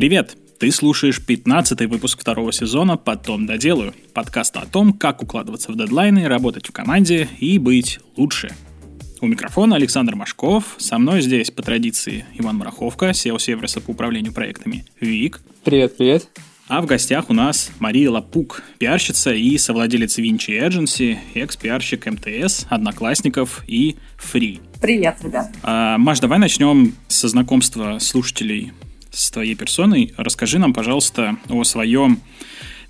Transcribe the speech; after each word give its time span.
Привет! 0.00 0.34
Ты 0.58 0.70
слушаешь 0.70 1.20
15 1.22 1.82
выпуск 1.82 2.18
второго 2.18 2.54
сезона 2.54 2.96
«Потом 2.96 3.44
доделаю» 3.44 3.92
подкаста 4.14 4.60
о 4.60 4.64
том, 4.64 4.94
как 4.94 5.22
укладываться 5.22 5.70
в 5.72 5.76
дедлайны, 5.76 6.26
работать 6.26 6.66
в 6.66 6.72
команде 6.72 7.28
и 7.38 7.58
быть 7.58 8.00
лучше. 8.16 8.50
У 9.20 9.26
микрофона 9.26 9.76
Александр 9.76 10.14
Машков, 10.14 10.76
со 10.78 10.96
мной 10.96 11.20
здесь 11.20 11.50
по 11.50 11.62
традиции 11.62 12.24
Иван 12.38 12.56
Мараховка, 12.56 13.10
SEO 13.10 13.38
Северса 13.38 13.82
по 13.82 13.90
управлению 13.90 14.32
проектами 14.32 14.86
Вик. 15.02 15.42
Привет, 15.64 15.98
привет. 15.98 16.30
А 16.66 16.80
в 16.80 16.86
гостях 16.86 17.28
у 17.28 17.34
нас 17.34 17.70
Мария 17.78 18.10
Лапук, 18.10 18.62
пиарщица 18.78 19.34
и 19.34 19.58
совладелец 19.58 20.16
Винчи 20.16 20.52
Agency, 20.52 21.18
экс-пиарщик 21.34 22.06
МТС, 22.06 22.64
Одноклассников 22.70 23.62
и 23.66 23.96
Фри. 24.16 24.60
Привет, 24.80 25.16
ребят. 25.22 25.50
А, 25.62 25.98
Маш, 25.98 26.20
давай 26.20 26.38
начнем 26.38 26.94
со 27.06 27.28
знакомства 27.28 27.98
слушателей 27.98 28.72
с 29.10 29.30
твоей 29.30 29.54
персоной. 29.54 30.14
Расскажи 30.16 30.58
нам, 30.58 30.72
пожалуйста, 30.72 31.36
о 31.48 31.64
своем 31.64 32.20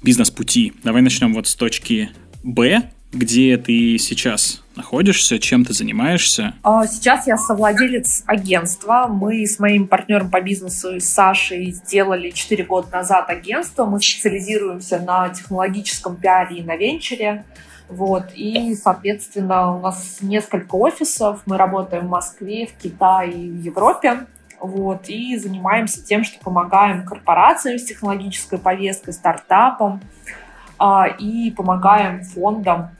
бизнес-пути. 0.02 0.72
Давай 0.82 1.02
начнем 1.02 1.34
вот 1.34 1.46
с 1.46 1.54
точки 1.54 2.10
Б, 2.42 2.90
где 3.12 3.56
ты 3.56 3.98
сейчас 3.98 4.62
находишься, 4.76 5.38
чем 5.38 5.64
ты 5.64 5.72
занимаешься? 5.72 6.54
А, 6.62 6.86
сейчас 6.86 7.26
я 7.26 7.36
совладелец 7.36 8.22
агентства. 8.26 9.06
Мы 9.08 9.46
с 9.46 9.58
моим 9.58 9.88
партнером 9.88 10.30
по 10.30 10.40
бизнесу 10.40 11.00
Сашей 11.00 11.72
сделали 11.72 12.30
4 12.30 12.64
года 12.64 12.88
назад 12.90 13.28
агентство. 13.28 13.84
Мы 13.84 14.00
специализируемся 14.00 15.00
на 15.00 15.28
технологическом 15.30 16.16
пиаре 16.16 16.58
и 16.58 16.62
на 16.62 16.76
венчуре. 16.76 17.44
Вот. 17.88 18.26
И, 18.34 18.74
соответственно, 18.76 19.76
у 19.76 19.80
нас 19.80 20.18
несколько 20.20 20.76
офисов. 20.76 21.42
Мы 21.46 21.56
работаем 21.56 22.06
в 22.06 22.10
Москве, 22.10 22.66
в 22.66 22.80
Китае 22.80 23.32
и 23.32 23.50
в 23.50 23.62
Европе. 23.62 24.26
Вот, 24.60 25.08
и 25.08 25.36
занимаемся 25.38 26.04
тем, 26.04 26.22
что 26.22 26.38
помогаем 26.40 27.06
корпорациям 27.06 27.78
с 27.78 27.84
технологической 27.84 28.58
повесткой, 28.58 29.14
стартапам, 29.14 30.00
а, 30.78 31.06
и 31.06 31.50
помогаем 31.50 32.22
фондам 32.24 32.90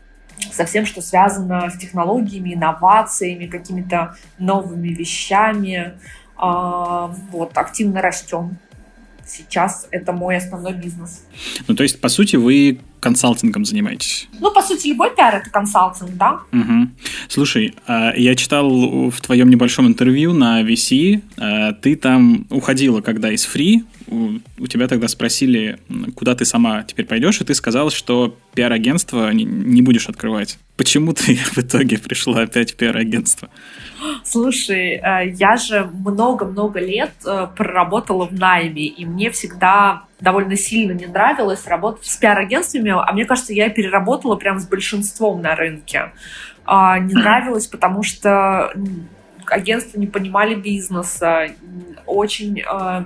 со 0.52 0.64
всем, 0.64 0.86
что 0.86 1.02
связано 1.02 1.68
с 1.70 1.76
технологиями, 1.76 2.54
инновациями, 2.54 3.46
какими-то 3.46 4.16
новыми 4.38 4.88
вещами. 4.88 5.98
А, 6.36 7.06
вот, 7.30 7.56
активно 7.58 8.00
растем. 8.00 8.56
Сейчас 9.30 9.86
это 9.90 10.12
мой 10.12 10.36
основной 10.36 10.72
бизнес. 10.72 11.24
Ну, 11.68 11.74
то 11.74 11.82
есть, 11.82 12.00
по 12.00 12.08
сути, 12.08 12.36
вы 12.36 12.80
консалтингом 13.00 13.64
занимаетесь? 13.64 14.28
Ну, 14.40 14.52
по 14.52 14.62
сути, 14.62 14.88
любой 14.88 15.14
пиар— 15.14 15.34
это 15.36 15.50
консалтинг, 15.50 16.10
да. 16.16 16.40
Угу. 16.52 16.88
Слушай, 17.28 17.74
а, 17.86 18.12
я 18.14 18.34
читал 18.34 19.10
в 19.10 19.20
твоем 19.20 19.48
небольшом 19.48 19.86
интервью 19.86 20.32
на 20.32 20.62
VC, 20.62 21.22
а, 21.38 21.72
ты 21.72 21.96
там 21.96 22.46
уходила 22.50 23.00
когда 23.00 23.30
из 23.30 23.44
фри, 23.44 23.84
у 24.10 24.66
тебя 24.66 24.88
тогда 24.88 25.08
спросили, 25.08 25.78
куда 26.14 26.34
ты 26.34 26.44
сама 26.44 26.82
теперь 26.82 27.06
пойдешь, 27.06 27.40
и 27.40 27.44
ты 27.44 27.54
сказал, 27.54 27.90
что 27.90 28.36
пиар-агентство 28.54 29.30
не 29.30 29.82
будешь 29.82 30.08
открывать. 30.08 30.58
Почему 30.76 31.12
ты 31.12 31.36
в 31.52 31.58
итоге 31.58 31.98
пришла 31.98 32.42
опять 32.42 32.72
в 32.72 32.76
пиар-агентство? 32.76 33.48
Слушай, 34.24 34.94
э, 34.94 35.30
я 35.30 35.56
же 35.56 35.84
много-много 35.84 36.80
лет 36.80 37.12
э, 37.26 37.48
проработала 37.56 38.26
в 38.26 38.32
найме, 38.32 38.86
и 38.86 39.04
мне 39.04 39.30
всегда 39.30 40.04
довольно 40.20 40.56
сильно 40.56 40.92
не 40.92 41.06
нравилось 41.06 41.66
работать 41.66 42.06
с 42.06 42.16
пиар-агентствами, 42.16 42.90
а 42.90 43.12
мне 43.12 43.24
кажется, 43.26 43.52
я 43.52 43.68
переработала 43.68 44.36
прям 44.36 44.58
с 44.58 44.66
большинством 44.66 45.42
на 45.42 45.54
рынке. 45.54 46.12
А, 46.64 46.98
не 46.98 47.14
нравилось, 47.14 47.66
потому 47.66 48.02
что 48.02 48.72
агентства 49.46 49.98
не 49.98 50.06
понимали 50.06 50.54
бизнеса, 50.54 51.48
очень 52.06 52.60
э, 52.60 53.04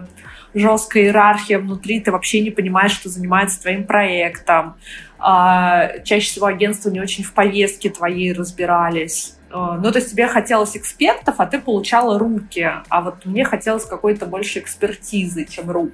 жесткая 0.54 1.04
иерархия 1.04 1.58
внутри, 1.58 2.00
ты 2.00 2.12
вообще 2.12 2.40
не 2.40 2.50
понимаешь, 2.50 2.92
что 2.92 3.08
занимается 3.08 3.60
твоим 3.60 3.84
проектом. 3.84 4.76
А, 5.18 5.98
чаще 6.04 6.26
всего 6.26 6.46
агентства 6.46 6.90
не 6.90 7.00
очень 7.00 7.24
в 7.24 7.32
повестке 7.32 7.90
твоей 7.90 8.32
разбирались. 8.32 9.36
А, 9.50 9.76
ну, 9.76 9.90
то 9.92 9.98
есть 9.98 10.10
тебе 10.10 10.26
хотелось 10.28 10.76
экспертов, 10.76 11.36
а 11.38 11.46
ты 11.46 11.60
получала 11.60 12.18
руки. 12.18 12.70
А 12.88 13.00
вот 13.00 13.24
мне 13.24 13.44
хотелось 13.44 13.84
какой-то 13.84 14.26
больше 14.26 14.58
экспертизы, 14.58 15.44
чем 15.44 15.70
рук. 15.70 15.92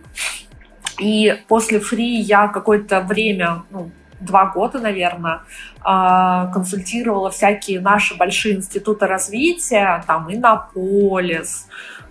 И 0.99 1.37
после 1.49 1.81
фри 1.81 2.21
я 2.21 2.49
какое-то 2.49 3.01
время, 3.01 3.63
ну, 3.71 3.91
два 4.21 4.47
года, 4.47 4.79
наверное, 4.79 5.43
а, 5.83 6.49
консультировала 6.53 7.31
всякие 7.31 7.81
наши 7.81 8.17
большие 8.17 8.57
институты 8.57 9.07
развития, 9.07 10.05
там 10.07 10.33
Иннополис, 10.33 11.69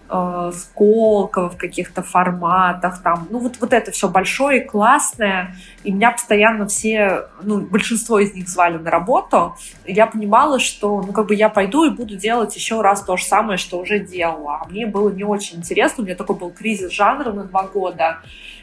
э, 0.10 0.52
Сколково 0.54 1.50
в 1.50 1.58
каких-то 1.58 2.04
форматах, 2.04 3.02
там, 3.02 3.28
ну 3.30 3.40
вот, 3.40 3.58
вот 3.60 3.74
это 3.74 3.92
все 3.92 4.10
большое 4.10 4.64
и 4.64 4.68
классное, 4.68 5.56
и 5.84 5.92
меня 5.92 6.12
постоянно 6.12 6.68
все, 6.68 7.28
ну, 7.42 7.62
большинство 7.62 8.20
из 8.20 8.34
них 8.34 8.50
звали 8.50 8.78
на 8.78 8.90
работу, 8.90 9.56
и 9.86 9.94
я 9.94 10.08
понимала, 10.08 10.60
что, 10.60 11.02
ну, 11.02 11.14
как 11.14 11.28
бы 11.28 11.36
я 11.36 11.50
пойду 11.50 11.86
и 11.86 11.90
буду 11.90 12.16
делать 12.16 12.56
еще 12.56 12.82
раз 12.82 13.04
то 13.04 13.18
же 13.18 13.24
самое, 13.24 13.58
что 13.58 13.80
уже 13.80 14.00
делала, 14.00 14.60
а 14.62 14.68
мне 14.68 14.86
было 14.86 15.10
не 15.10 15.24
очень 15.24 15.58
интересно, 15.58 16.04
у 16.04 16.06
меня 16.06 16.16
такой 16.16 16.36
был 16.36 16.52
кризис 16.52 16.92
жанра 16.92 17.32
на 17.32 17.44
два 17.44 17.64
года, 17.64 18.20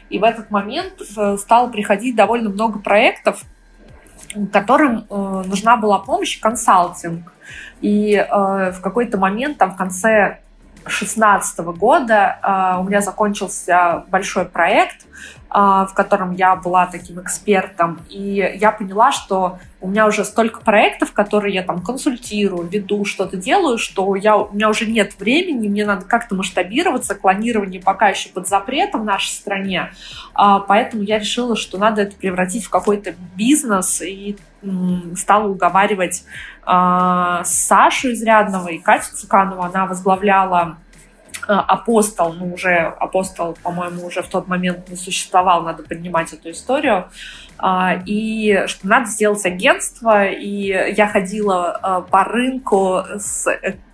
и 0.09 0.19
в 0.19 0.23
этот 0.23 0.51
момент 0.51 1.01
э, 1.17 1.37
стало 1.37 1.69
приходить 1.69 2.15
довольно 2.15 2.49
много 2.49 2.79
проектов, 2.79 3.43
которым 4.51 5.05
э, 5.09 5.43
нужна 5.45 5.77
была 5.77 5.99
помощь, 5.99 6.39
консалтинг. 6.39 7.31
И 7.81 8.15
э, 8.15 8.71
в 8.71 8.81
какой-то 8.81 9.17
момент, 9.17 9.57
там, 9.57 9.73
в 9.73 9.77
конце 9.77 10.39
2016 10.87 11.59
года 11.77 12.39
э, 12.41 12.79
у 12.81 12.83
меня 12.83 13.01
закончился 13.01 14.05
большой 14.09 14.45
проект, 14.45 15.05
в 15.49 15.91
котором 15.95 16.33
я 16.33 16.55
была 16.55 16.87
таким 16.87 17.21
экспертом, 17.21 17.99
и 18.09 18.57
я 18.59 18.71
поняла, 18.71 19.11
что 19.11 19.59
у 19.79 19.87
меня 19.87 20.07
уже 20.07 20.25
столько 20.25 20.59
проектов, 20.61 21.13
которые 21.13 21.53
я 21.53 21.63
там 21.63 21.81
консультирую, 21.81 22.67
веду, 22.67 23.05
что-то 23.05 23.37
делаю, 23.37 23.77
что 23.77 24.15
я, 24.15 24.35
у 24.35 24.53
меня 24.53 24.69
уже 24.69 24.85
нет 24.87 25.17
времени, 25.19 25.67
мне 25.67 25.85
надо 25.85 26.05
как-то 26.05 26.35
масштабироваться, 26.35 27.15
клонирование 27.15 27.81
пока 27.81 28.09
еще 28.09 28.29
под 28.29 28.47
запретом 28.47 29.01
в 29.01 29.05
нашей 29.05 29.29
стране, 29.29 29.91
э, 30.37 30.43
поэтому 30.67 31.03
я 31.03 31.19
решила, 31.19 31.55
что 31.55 31.77
надо 31.77 32.01
это 32.01 32.15
превратить 32.15 32.65
в 32.65 32.69
какой-то 32.69 33.13
бизнес, 33.35 34.01
и 34.01 34.37
стала 35.15 35.47
уговаривать 35.47 36.23
э, 36.65 37.41
Сашу 37.45 38.11
Изрядного 38.11 38.69
и 38.69 38.79
Катю 38.79 39.15
Цуканову. 39.15 39.61
Она 39.61 39.85
возглавляла 39.85 40.77
Апостол, 41.47 42.33
ну 42.33 42.53
уже 42.53 42.77
Апостол, 42.99 43.57
по-моему, 43.63 44.05
уже 44.05 44.21
в 44.21 44.27
тот 44.27 44.47
момент 44.47 44.89
не 44.89 44.95
существовал, 44.95 45.63
надо 45.63 45.83
поднимать 45.83 46.33
эту 46.33 46.51
историю. 46.51 47.09
Э, 47.61 48.01
и 48.05 48.63
что 48.67 48.87
надо 48.87 49.07
сделать 49.07 49.45
агентство, 49.45 50.25
и 50.25 50.93
я 50.95 51.07
ходила 51.07 51.79
э, 51.81 52.11
по 52.11 52.23
рынку 52.23 53.03
с 53.17 53.47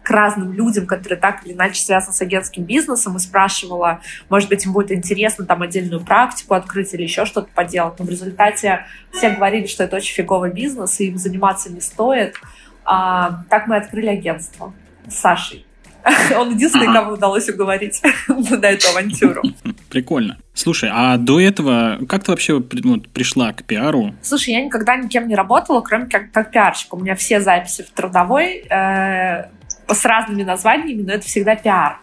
к 0.03 0.09
разным 0.09 0.51
людям, 0.51 0.85
которые 0.85 1.17
так 1.17 1.45
или 1.45 1.53
иначе 1.53 1.81
связаны 1.81 2.13
с 2.13 2.21
агентским 2.21 2.63
бизнесом, 2.63 3.15
и 3.15 3.19
спрашивала, 3.19 4.01
может 4.29 4.49
быть, 4.49 4.65
им 4.65 4.73
будет 4.73 4.91
интересно 4.91 5.45
там 5.45 5.61
отдельную 5.61 6.03
практику 6.03 6.53
открыть 6.53 6.93
или 6.93 7.03
еще 7.03 7.25
что-то 7.25 7.47
поделать. 7.53 7.97
Но 7.99 8.05
в 8.05 8.09
результате 8.09 8.85
все 9.11 9.29
говорили, 9.29 9.65
что 9.65 9.85
это 9.85 9.95
очень 9.95 10.13
фиговый 10.13 10.51
бизнес, 10.51 10.99
и 10.99 11.07
им 11.07 11.17
заниматься 11.17 11.71
не 11.71 11.79
стоит. 11.79 12.35
А, 12.83 13.43
так 13.49 13.67
мы 13.67 13.77
открыли 13.77 14.07
агентство 14.07 14.73
с 15.07 15.15
Сашей. 15.15 15.65
Он 16.37 16.53
единственный, 16.53 16.87
кому 16.87 17.13
удалось 17.13 17.47
уговорить 17.49 18.01
на 18.27 18.65
эту 18.65 18.89
авантюру. 18.89 19.41
Прикольно. 19.89 20.37
Слушай, 20.53 20.89
а 20.93 21.17
до 21.17 21.39
этого 21.39 21.99
как 22.07 22.23
ты 22.23 22.31
вообще 22.31 22.61
ну, 22.71 22.99
пришла 22.99 23.53
к 23.53 23.63
пиару? 23.63 24.13
Слушай, 24.21 24.53
я 24.55 24.61
никогда 24.63 24.97
никем 24.97 25.27
не 25.27 25.35
работала, 25.35 25.81
кроме 25.81 26.07
как, 26.07 26.31
как 26.31 26.51
пиарщик. 26.51 26.93
У 26.93 26.99
меня 26.99 27.15
все 27.15 27.39
записи 27.39 27.83
в 27.83 27.91
трудовой 27.91 28.65
э, 28.69 29.45
с 29.87 30.05
разными 30.05 30.43
названиями, 30.43 31.03
но 31.03 31.13
это 31.13 31.25
всегда 31.25 31.55
пиар. 31.55 31.99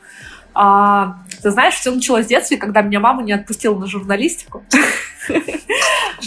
А, 0.54 1.18
ты 1.42 1.50
знаешь, 1.50 1.74
все 1.74 1.92
началось 1.92 2.26
в 2.26 2.28
детстве, 2.28 2.56
когда 2.56 2.82
меня 2.82 3.00
мама 3.00 3.22
не 3.22 3.32
отпустила 3.32 3.78
на 3.78 3.86
журналистику. 3.86 4.64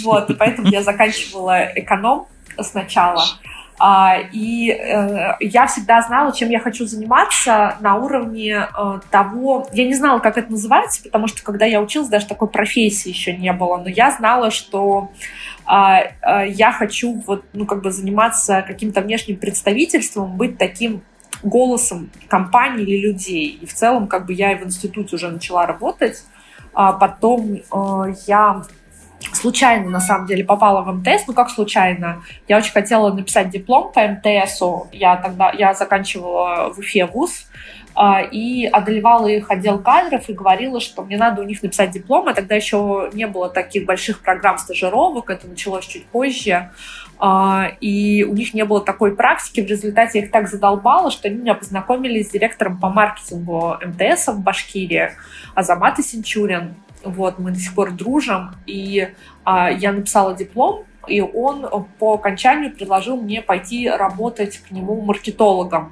Вот, 0.03 0.29
и 0.29 0.33
поэтому 0.33 0.69
я 0.69 0.81
заканчивала 0.81 1.65
эконом 1.75 2.27
сначала. 2.61 3.23
А, 3.79 4.17
и 4.31 4.69
э, 4.69 5.33
я 5.39 5.67
всегда 5.67 6.01
знала, 6.01 6.31
чем 6.33 6.49
я 6.49 6.59
хочу 6.59 6.85
заниматься 6.85 7.77
на 7.79 7.95
уровне 7.95 8.67
э, 8.77 8.99
того... 9.09 9.67
Я 9.73 9.85
не 9.85 9.95
знала, 9.95 10.19
как 10.19 10.37
это 10.37 10.51
называется, 10.51 11.03
потому 11.03 11.27
что 11.27 11.43
когда 11.43 11.65
я 11.65 11.81
училась, 11.81 12.09
даже 12.09 12.27
такой 12.27 12.47
профессии 12.47 13.09
еще 13.09 13.35
не 13.35 13.51
было. 13.51 13.77
Но 13.77 13.89
я 13.89 14.11
знала, 14.11 14.51
что 14.51 15.11
а, 15.65 16.03
я 16.45 16.71
хочу 16.71 17.21
вот, 17.25 17.45
ну, 17.53 17.65
как 17.65 17.81
бы 17.81 17.91
заниматься 17.91 18.63
каким-то 18.67 19.01
внешним 19.01 19.37
представительством, 19.37 20.37
быть 20.37 20.57
таким 20.57 21.01
голосом 21.41 22.09
компании 22.27 22.83
или 22.83 23.07
людей. 23.07 23.47
И 23.61 23.65
в 23.65 23.73
целом, 23.73 24.07
как 24.07 24.25
бы 24.25 24.33
я 24.33 24.53
и 24.53 24.55
в 24.55 24.65
институте 24.65 25.15
уже 25.15 25.29
начала 25.29 25.65
работать. 25.65 26.23
А 26.73 26.93
потом 26.93 27.53
э, 27.53 28.13
я 28.27 28.63
случайно, 29.31 29.89
на 29.89 29.99
самом 29.99 30.27
деле, 30.27 30.43
попала 30.43 30.81
в 30.81 30.91
МТС. 30.93 31.27
Ну, 31.27 31.33
как 31.33 31.49
случайно? 31.49 32.23
Я 32.47 32.57
очень 32.57 32.71
хотела 32.71 33.11
написать 33.11 33.49
диплом 33.49 33.91
по 33.91 34.01
МТСу. 34.07 34.87
Я 34.91 35.15
тогда, 35.17 35.51
я 35.51 35.73
заканчивала 35.73 36.73
в 36.73 36.79
Уфе 36.79 37.05
вуз 37.05 37.47
а, 37.95 38.21
и 38.21 38.65
одолевала 38.65 39.27
их 39.27 39.51
отдел 39.51 39.79
кадров 39.79 40.27
и 40.27 40.33
говорила, 40.33 40.79
что 40.79 41.03
мне 41.03 41.17
надо 41.17 41.41
у 41.41 41.45
них 41.45 41.61
написать 41.61 41.91
диплом, 41.91 42.27
а 42.27 42.33
тогда 42.33 42.55
еще 42.55 43.09
не 43.13 43.27
было 43.27 43.49
таких 43.49 43.85
больших 43.85 44.19
программ 44.21 44.57
стажировок, 44.57 45.29
это 45.29 45.47
началось 45.47 45.85
чуть 45.85 46.05
позже, 46.07 46.71
а, 47.19 47.71
и 47.81 48.23
у 48.23 48.33
них 48.33 48.53
не 48.53 48.65
было 48.65 48.81
такой 48.81 49.15
практики, 49.15 49.61
в 49.61 49.67
результате 49.67 50.19
их 50.19 50.31
так 50.31 50.49
задолбала, 50.49 51.11
что 51.11 51.27
они 51.27 51.37
меня 51.37 51.53
познакомили 51.53 52.23
с 52.23 52.31
директором 52.31 52.79
по 52.79 52.89
маркетингу 52.89 53.77
МТС 53.85 54.27
в 54.27 54.41
Башкирии, 54.41 55.11
Азамат 55.53 56.03
Синчурин, 56.03 56.73
вот, 57.03 57.39
мы 57.39 57.51
до 57.51 57.59
сих 57.59 57.73
пор 57.75 57.91
дружим, 57.91 58.51
и 58.65 59.09
а, 59.43 59.71
я 59.71 59.91
написала 59.91 60.35
диплом, 60.35 60.85
и 61.07 61.21
он 61.21 61.67
по 61.99 62.13
окончанию 62.13 62.71
предложил 62.71 63.17
мне 63.17 63.41
пойти 63.41 63.89
работать 63.89 64.59
к 64.59 64.71
нему 64.71 65.01
маркетологом. 65.01 65.91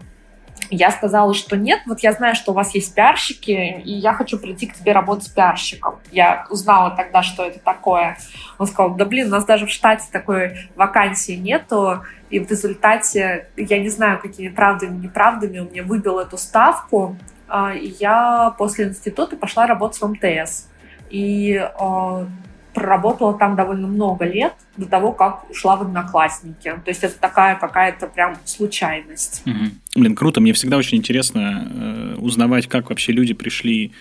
Я 0.69 0.91
сказала, 0.91 1.33
что 1.33 1.57
нет, 1.57 1.81
вот 1.85 1.99
я 1.99 2.13
знаю, 2.13 2.33
что 2.33 2.51
у 2.51 2.55
вас 2.55 2.73
есть 2.73 2.95
пиарщики, 2.95 3.81
и 3.83 3.91
я 3.91 4.13
хочу 4.13 4.39
прийти 4.39 4.67
к 4.67 4.73
тебе 4.73 4.93
работать 4.93 5.25
с 5.25 5.29
пиарщиком. 5.29 5.95
Я 6.11 6.45
узнала 6.49 6.91
тогда, 6.91 7.23
что 7.23 7.43
это 7.43 7.59
такое. 7.59 8.17
Он 8.57 8.67
сказал, 8.67 8.95
да 8.95 9.03
блин, 9.03 9.27
у 9.27 9.31
нас 9.31 9.43
даже 9.43 9.65
в 9.65 9.69
штате 9.69 10.05
такой 10.11 10.69
вакансии 10.75 11.33
нету, 11.33 12.03
и 12.29 12.39
в 12.39 12.49
результате, 12.49 13.49
я 13.57 13.79
не 13.79 13.89
знаю, 13.89 14.19
какими 14.21 14.47
правдами, 14.47 14.97
неправдами, 14.97 15.59
он 15.59 15.67
мне 15.67 15.83
выбил 15.83 16.19
эту 16.19 16.37
ставку, 16.37 17.17
а, 17.49 17.73
и 17.73 17.93
я 17.99 18.55
после 18.57 18.85
института 18.85 19.35
пошла 19.35 19.67
работать 19.67 20.01
в 20.01 20.07
МТС. 20.07 20.69
И 21.11 21.55
а, 21.57 22.27
проработала 22.73 23.37
там 23.37 23.55
довольно 23.55 23.87
много 23.87 24.25
лет 24.25 24.53
до 24.77 24.85
того, 24.85 25.11
как 25.11 25.49
ушла 25.49 25.75
в 25.75 25.81
одноклассники. 25.81 26.69
То 26.83 26.89
есть 26.89 27.03
это 27.03 27.19
такая 27.19 27.55
какая-то 27.55 28.07
прям 28.07 28.37
случайность. 28.45 29.41
Угу. 29.45 30.01
Блин, 30.01 30.15
круто. 30.15 30.41
Мне 30.41 30.53
всегда 30.53 30.77
очень 30.77 30.97
интересно 30.97 31.69
э, 31.69 32.15
узнавать, 32.17 32.67
как 32.67 32.89
вообще 32.89 33.11
люди 33.11 33.33
пришли 33.33 33.91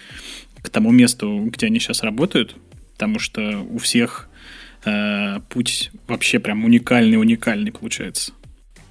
к 0.62 0.68
тому 0.68 0.90
месту, 0.92 1.44
где 1.46 1.66
они 1.66 1.80
сейчас 1.80 2.02
работают, 2.02 2.56
потому 2.92 3.18
что 3.18 3.66
у 3.70 3.78
всех 3.78 4.28
э, 4.84 5.40
путь 5.48 5.90
вообще 6.06 6.38
прям 6.38 6.64
уникальный-уникальный 6.64 7.72
получается. 7.72 8.32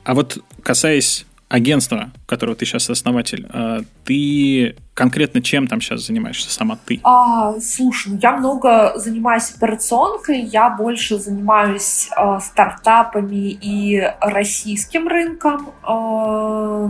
А 0.03 0.13
вот 0.13 0.43
касаясь 0.63 1.25
агентство, 1.49 2.11
которого 2.27 2.55
ты 2.55 2.65
сейчас 2.65 2.89
основатель, 2.89 3.47
а, 3.49 3.81
ты 4.05 4.75
конкретно 4.93 5.41
чем 5.41 5.67
там 5.67 5.81
сейчас 5.81 6.05
занимаешься 6.05 6.51
сама 6.51 6.77
ты? 6.85 6.99
А, 7.03 7.59
слушай, 7.59 8.13
ну 8.13 8.19
я 8.21 8.37
много 8.37 8.93
занимаюсь 8.95 9.51
операционкой, 9.55 10.41
я 10.41 10.69
больше 10.69 11.17
занимаюсь 11.17 12.09
э, 12.15 12.39
стартапами 12.41 13.49
и 13.49 14.01
российским 14.21 15.07
рынком. 15.07 15.71
Э, 15.87 16.89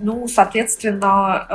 ну, 0.00 0.28
соответственно, 0.28 1.46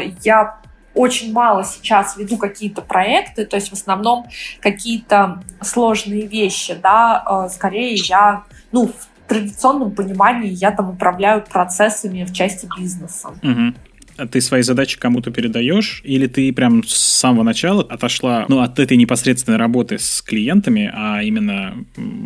э, 0.00 0.10
я 0.22 0.58
очень 0.94 1.32
мало 1.32 1.64
сейчас 1.64 2.16
веду 2.16 2.38
какие-то 2.38 2.82
проекты, 2.82 3.46
то 3.46 3.56
есть 3.56 3.68
в 3.68 3.74
основном 3.74 4.26
какие-то 4.60 5.42
сложные 5.62 6.26
вещи, 6.26 6.74
да, 6.74 7.48
скорее 7.50 7.94
я, 7.94 8.44
ну, 8.72 8.88
в 8.88 9.11
традиционном 9.32 9.92
понимании 9.92 10.50
я 10.50 10.70
там 10.70 10.90
управляю 10.90 11.42
процессами 11.42 12.24
в 12.24 12.32
части 12.32 12.68
бизнеса. 12.78 13.30
Угу. 13.42 13.74
А 14.18 14.26
ты 14.26 14.42
свои 14.42 14.62
задачи 14.62 14.98
кому-то 14.98 15.30
передаешь, 15.30 16.02
или 16.04 16.26
ты 16.26 16.52
прям 16.52 16.84
с 16.84 16.94
самого 16.94 17.44
начала 17.44 17.82
отошла 17.82 18.44
ну, 18.48 18.60
от 18.60 18.78
этой 18.78 18.96
непосредственной 18.98 19.56
работы 19.56 19.98
с 19.98 20.20
клиентами, 20.20 20.90
а 20.94 21.22
именно 21.22 21.74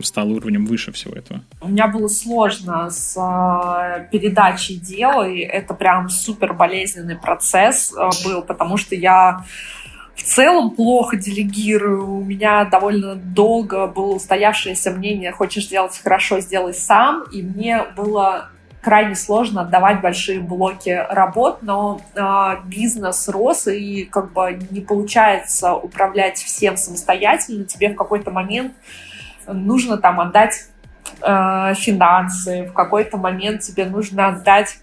стала 0.02 0.30
уровнем 0.30 0.66
выше 0.66 0.90
всего 0.90 1.14
этого? 1.14 1.42
У 1.60 1.68
меня 1.68 1.86
было 1.86 2.08
сложно 2.08 2.90
с 2.90 3.16
э, 3.16 4.08
передачей 4.10 4.76
дела, 4.76 5.28
и 5.28 5.38
это 5.38 5.74
прям 5.74 6.10
супер 6.10 6.54
болезненный 6.54 7.16
процесс 7.16 7.94
э, 7.96 8.10
был, 8.24 8.42
потому 8.42 8.76
что 8.78 8.96
я 8.96 9.44
в 10.16 10.22
целом 10.22 10.70
плохо 10.70 11.16
делегирую. 11.16 12.10
У 12.10 12.24
меня 12.24 12.64
довольно 12.64 13.14
долго 13.14 13.86
было 13.86 14.14
устоявшееся 14.14 14.90
мнение, 14.90 15.30
хочешь 15.30 15.66
сделать 15.66 16.00
хорошо, 16.02 16.40
сделай 16.40 16.72
сам. 16.72 17.24
И 17.30 17.42
мне 17.42 17.84
было 17.94 18.48
крайне 18.80 19.14
сложно 19.14 19.62
отдавать 19.62 20.00
большие 20.00 20.40
блоки 20.40 21.04
работ, 21.10 21.58
но 21.60 22.00
э, 22.14 22.56
бизнес 22.64 23.28
рос, 23.28 23.66
и 23.66 24.04
как 24.04 24.32
бы 24.32 24.58
не 24.70 24.80
получается 24.80 25.74
управлять 25.74 26.38
всем 26.38 26.76
самостоятельно. 26.76 27.64
Тебе 27.64 27.90
в 27.90 27.96
какой-то 27.96 28.30
момент 28.30 28.72
нужно 29.46 29.98
там 29.98 30.18
отдать 30.20 30.68
э, 31.20 31.74
финансы, 31.76 32.68
в 32.70 32.72
какой-то 32.72 33.18
момент 33.18 33.62
тебе 33.62 33.84
нужно 33.84 34.28
отдать 34.28 34.78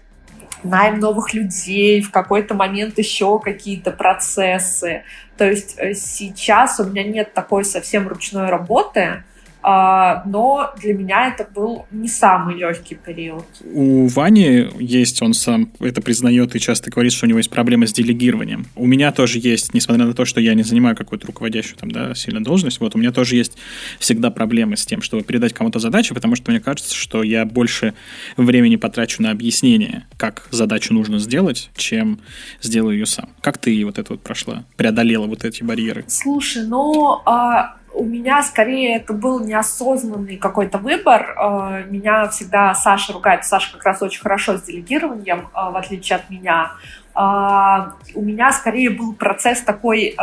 найм 0.64 0.98
новых 0.98 1.34
людей, 1.34 2.02
в 2.02 2.10
какой-то 2.10 2.54
момент 2.54 2.98
еще 2.98 3.38
какие-то 3.38 3.90
процессы. 3.90 5.02
То 5.36 5.48
есть 5.48 5.74
э, 5.78 5.94
сейчас 5.94 6.78
у 6.80 6.84
меня 6.84 7.02
нет 7.04 7.34
такой 7.34 7.64
совсем 7.64 8.08
ручной 8.08 8.48
работы, 8.48 9.24
но 9.64 10.74
для 10.78 10.92
меня 10.92 11.28
это 11.28 11.48
был 11.54 11.86
не 11.90 12.06
самый 12.06 12.56
легкий 12.56 12.94
период. 12.94 13.46
У 13.64 14.06
Вани 14.08 14.68
есть, 14.78 15.22
он 15.22 15.32
сам 15.32 15.70
это 15.80 16.02
признает 16.02 16.54
и 16.54 16.60
часто 16.60 16.90
говорит, 16.90 17.12
что 17.12 17.24
у 17.24 17.28
него 17.28 17.38
есть 17.38 17.50
проблемы 17.50 17.86
с 17.86 17.92
делегированием. 17.92 18.66
У 18.76 18.86
меня 18.86 19.10
тоже 19.10 19.38
есть, 19.38 19.72
несмотря 19.72 20.04
на 20.04 20.12
то, 20.12 20.26
что 20.26 20.40
я 20.40 20.52
не 20.52 20.62
занимаю 20.62 20.96
какую-то 20.96 21.26
руководящую 21.26 21.78
там, 21.78 21.90
да, 21.90 22.14
сильно 22.14 22.44
должность, 22.44 22.78
вот 22.80 22.94
у 22.94 22.98
меня 22.98 23.10
тоже 23.10 23.36
есть 23.36 23.56
всегда 23.98 24.30
проблемы 24.30 24.76
с 24.76 24.84
тем, 24.84 25.00
чтобы 25.00 25.22
передать 25.22 25.54
кому-то 25.54 25.78
задачу, 25.78 26.14
потому 26.14 26.36
что 26.36 26.50
мне 26.50 26.60
кажется, 26.60 26.94
что 26.94 27.22
я 27.22 27.46
больше 27.46 27.94
времени 28.36 28.76
потрачу 28.76 29.22
на 29.22 29.30
объяснение, 29.30 30.06
как 30.18 30.46
задачу 30.50 30.92
нужно 30.92 31.18
сделать, 31.18 31.70
чем 31.74 32.20
сделаю 32.60 32.98
ее 32.98 33.06
сам. 33.06 33.30
Как 33.40 33.56
ты 33.56 33.82
вот 33.86 33.98
это 33.98 34.12
вот 34.12 34.22
прошла, 34.22 34.64
преодолела 34.76 35.26
вот 35.26 35.44
эти 35.44 35.62
барьеры? 35.62 36.04
Слушай, 36.06 36.66
ну, 36.66 37.22
а 37.24 37.76
у 37.94 38.04
меня 38.04 38.42
скорее 38.42 38.96
это 38.96 39.12
был 39.12 39.40
неосознанный 39.40 40.36
какой-то 40.36 40.78
выбор. 40.78 41.34
Э, 41.38 41.84
меня 41.88 42.28
всегда 42.28 42.74
Саша 42.74 43.12
ругает. 43.12 43.44
Саша 43.44 43.72
как 43.72 43.84
раз 43.84 44.02
очень 44.02 44.20
хорошо 44.20 44.58
с 44.58 44.62
делегированием, 44.62 45.48
э, 45.54 45.70
в 45.70 45.76
отличие 45.76 46.16
от 46.16 46.28
меня. 46.28 46.72
Э, 47.14 47.92
у 48.14 48.22
меня 48.22 48.52
скорее 48.52 48.90
был 48.90 49.14
процесс 49.14 49.60
такой 49.60 50.16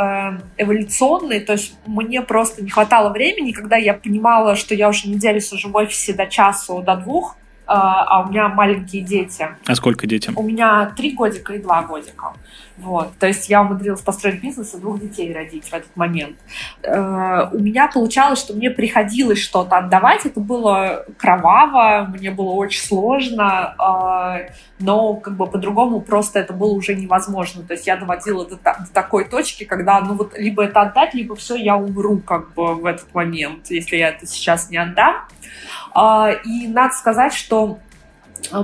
эволюционный, 0.57 1.39
то 1.39 1.53
есть 1.53 1.75
мне 1.85 2.21
просто 2.21 2.63
не 2.63 2.69
хватало 2.69 3.09
времени, 3.09 3.51
когда 3.51 3.77
я 3.77 3.93
понимала, 3.93 4.55
что 4.55 4.75
я 4.75 4.89
уже 4.89 5.07
неделю 5.07 5.39
сижу 5.39 5.69
в 5.69 5.75
офисе 5.75 6.13
до 6.13 6.27
часу, 6.27 6.81
до 6.81 6.95
двух, 6.97 7.37
а 7.73 8.23
у 8.23 8.29
меня 8.29 8.49
маленькие 8.49 9.01
дети. 9.01 9.47
А 9.65 9.75
сколько 9.75 10.07
детям? 10.07 10.33
У 10.37 10.43
меня 10.43 10.93
три 10.97 11.13
годика 11.13 11.53
и 11.53 11.59
два 11.59 11.83
годика. 11.83 12.33
Вот. 12.81 13.11
То 13.19 13.27
есть 13.27 13.47
я 13.49 13.61
умудрилась 13.61 14.01
построить 14.01 14.41
бизнес 14.41 14.73
и 14.73 14.77
двух 14.79 14.99
детей 14.99 15.31
родить 15.33 15.65
в 15.65 15.73
этот 15.73 15.95
момент. 15.95 16.35
Э, 16.81 17.47
у 17.51 17.59
меня 17.59 17.87
получалось, 17.87 18.39
что 18.39 18.53
мне 18.53 18.71
приходилось 18.71 19.39
что-то 19.39 19.77
отдавать. 19.77 20.25
Это 20.25 20.39
было 20.39 21.05
кроваво, 21.17 22.09
мне 22.11 22.31
было 22.31 22.51
очень 22.51 22.81
сложно, 22.81 23.75
э, 23.77 24.53
но 24.79 25.13
как 25.15 25.37
бы 25.37 25.45
по-другому 25.45 26.01
просто 26.01 26.39
это 26.39 26.53
было 26.53 26.73
уже 26.73 26.95
невозможно. 26.95 27.63
То 27.63 27.73
есть 27.73 27.85
я 27.85 27.97
доводила 27.97 28.45
до, 28.45 28.55
до 28.55 28.87
такой 28.91 29.25
точки, 29.25 29.63
когда 29.63 29.99
ну 30.01 30.15
вот 30.15 30.37
либо 30.37 30.63
это 30.63 30.81
отдать, 30.81 31.13
либо 31.13 31.35
все, 31.35 31.55
я 31.55 31.77
умру 31.77 32.17
как 32.17 32.53
бы 32.53 32.73
в 32.73 32.85
этот 32.85 33.13
момент, 33.13 33.69
если 33.69 33.97
я 33.97 34.09
это 34.09 34.25
сейчас 34.25 34.71
не 34.71 34.77
отдам. 34.77 35.27
Э, 35.95 36.35
и 36.45 36.67
надо 36.67 36.93
сказать, 36.93 37.33
что 37.33 37.79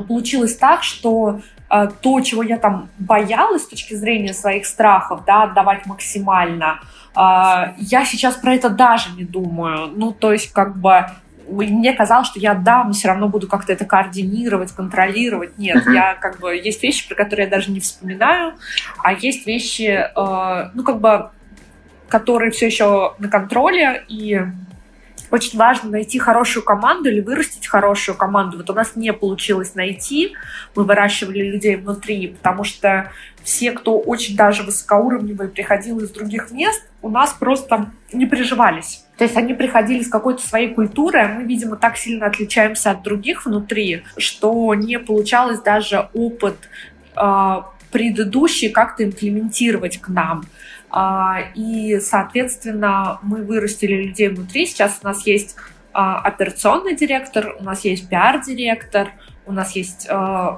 получилось 0.08 0.56
так, 0.58 0.84
что 0.84 1.42
Э, 1.70 1.90
то, 2.02 2.22
чего 2.22 2.44
я 2.44 2.58
там 2.58 2.90
боялась 2.98 3.64
с 3.64 3.68
точки 3.68 3.94
зрения 3.94 4.34
своих 4.34 4.66
страхов, 4.66 5.26
да, 5.26 5.44
отдавать 5.44 5.86
максимально, 5.86 6.80
я 7.16 8.06
сейчас 8.06 8.36
про 8.36 8.54
это 8.54 8.70
даже 8.70 9.10
не 9.14 9.24
думаю. 9.24 9.88
Ну, 9.88 10.12
то 10.12 10.32
есть, 10.32 10.54
как 10.54 10.78
бы, 10.78 11.08
мне 11.50 11.94
казалось, 11.94 12.28
что 12.28 12.40
я 12.40 12.54
дам, 12.54 12.94
все 12.94 13.08
равно 13.08 13.28
буду 13.28 13.48
как-то 13.48 13.74
это 13.74 13.86
координировать, 13.86 14.72
контролировать. 14.72 15.58
Нет, 15.58 15.78
uh-huh. 15.78 15.96
я 15.96 16.14
как 16.14 16.40
бы 16.40 16.56
есть 16.56 16.84
вещи, 16.84 17.08
про 17.08 17.16
которые 17.16 17.46
я 17.46 17.50
даже 17.50 17.72
не 17.72 17.80
вспоминаю, 17.80 18.54
а 19.00 19.14
есть 19.14 19.48
вещи, 19.48 20.06
э, 20.16 20.70
ну 20.76 20.84
как 20.84 21.02
бы, 21.02 21.32
которые 22.08 22.52
все 22.52 22.68
еще 22.68 23.14
на 23.18 23.30
контроле 23.30 24.06
и 24.08 24.40
очень 25.32 25.58
важно 25.58 25.90
найти 25.90 26.20
хорошую 26.20 26.64
команду 26.64 27.10
или 27.10 27.22
вырастить 27.22 27.68
хорошую 27.68 28.16
команду. 28.16 28.58
Вот 28.58 28.70
у 28.70 28.74
нас 28.74 28.96
не 28.96 29.14
получилось 29.14 29.76
найти, 29.76 30.34
мы 30.76 30.84
выращивали 30.84 31.42
людей 31.52 31.76
внутри, 31.76 32.28
потому 32.28 32.64
что 32.64 33.12
все, 33.44 33.72
кто 33.72 33.98
очень 33.98 34.36
даже 34.36 34.64
высокоуровневый 34.64 35.48
приходил 35.48 36.00
из 36.00 36.10
других 36.10 36.52
мест, 36.52 36.84
у 37.02 37.10
нас 37.10 37.34
просто 37.34 37.92
не 38.12 38.26
приживались. 38.26 39.06
То 39.18 39.24
есть 39.24 39.38
они 39.38 39.54
приходили 39.54 40.04
с 40.04 40.10
какой-то 40.10 40.46
своей 40.46 40.74
культурой, 40.74 41.24
а 41.24 41.28
мы, 41.30 41.44
видимо, 41.44 41.76
так 41.76 41.98
сильно 41.98 42.28
отличаемся 42.28 42.92
от 42.92 43.04
других 43.04 43.46
внутри, 43.46 44.04
что 44.18 44.74
не 44.76 45.00
получалось 45.00 45.60
даже 45.60 46.10
опыт 46.14 46.56
э, 47.16 47.62
предыдущий 47.92 48.70
как-то 48.70 49.04
имплементировать 49.04 50.00
к 50.00 50.10
нам. 50.10 50.46
А, 50.90 51.40
и, 51.56 52.00
соответственно, 52.00 53.20
мы 53.22 53.44
вырастили 53.44 54.08
людей 54.08 54.30
внутри. 54.30 54.66
Сейчас 54.66 55.00
у 55.04 55.08
нас 55.08 55.26
есть 55.26 55.56
а, 55.94 56.20
операционный 56.20 56.96
директор, 56.96 57.56
у 57.60 57.64
нас 57.64 57.84
есть 57.86 58.10
пиар-директор, 58.10 59.10
у 59.46 59.52
нас 59.54 59.72
есть 59.76 60.10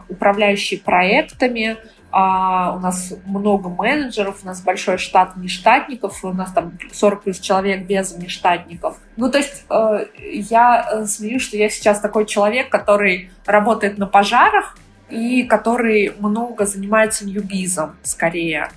управляющий 0.10 0.78
проектами, 0.78 1.78
а, 2.12 2.76
у 2.76 2.80
нас 2.80 3.14
много 3.26 3.70
менеджеров, 3.70 4.40
у 4.44 4.48
нас 4.48 4.62
большой 4.62 4.98
штат 4.98 5.36
внештатников, 5.36 6.24
у 6.24 6.34
нас 6.34 6.52
там 6.52 6.78
40 6.92 7.24
плюс 7.24 7.40
человек 7.40 7.86
без 7.86 8.14
внештатников. 8.14 8.98
Ну, 9.16 9.30
то 9.30 9.38
есть 9.38 9.66
э, 9.70 10.06
я 10.24 10.90
э, 10.92 11.06
смеюсь, 11.06 11.44
что 11.44 11.56
я 11.58 11.70
сейчас 11.70 12.00
такой 12.00 12.26
человек, 12.26 12.70
который 12.70 13.30
работает 13.46 14.00
на 14.00 14.08
пожарах 14.08 14.76
и 15.10 15.44
который 15.44 16.14
много 16.18 16.66
занимается 16.66 17.28
ньюбизом 17.28 17.96
скорее. 18.02 18.70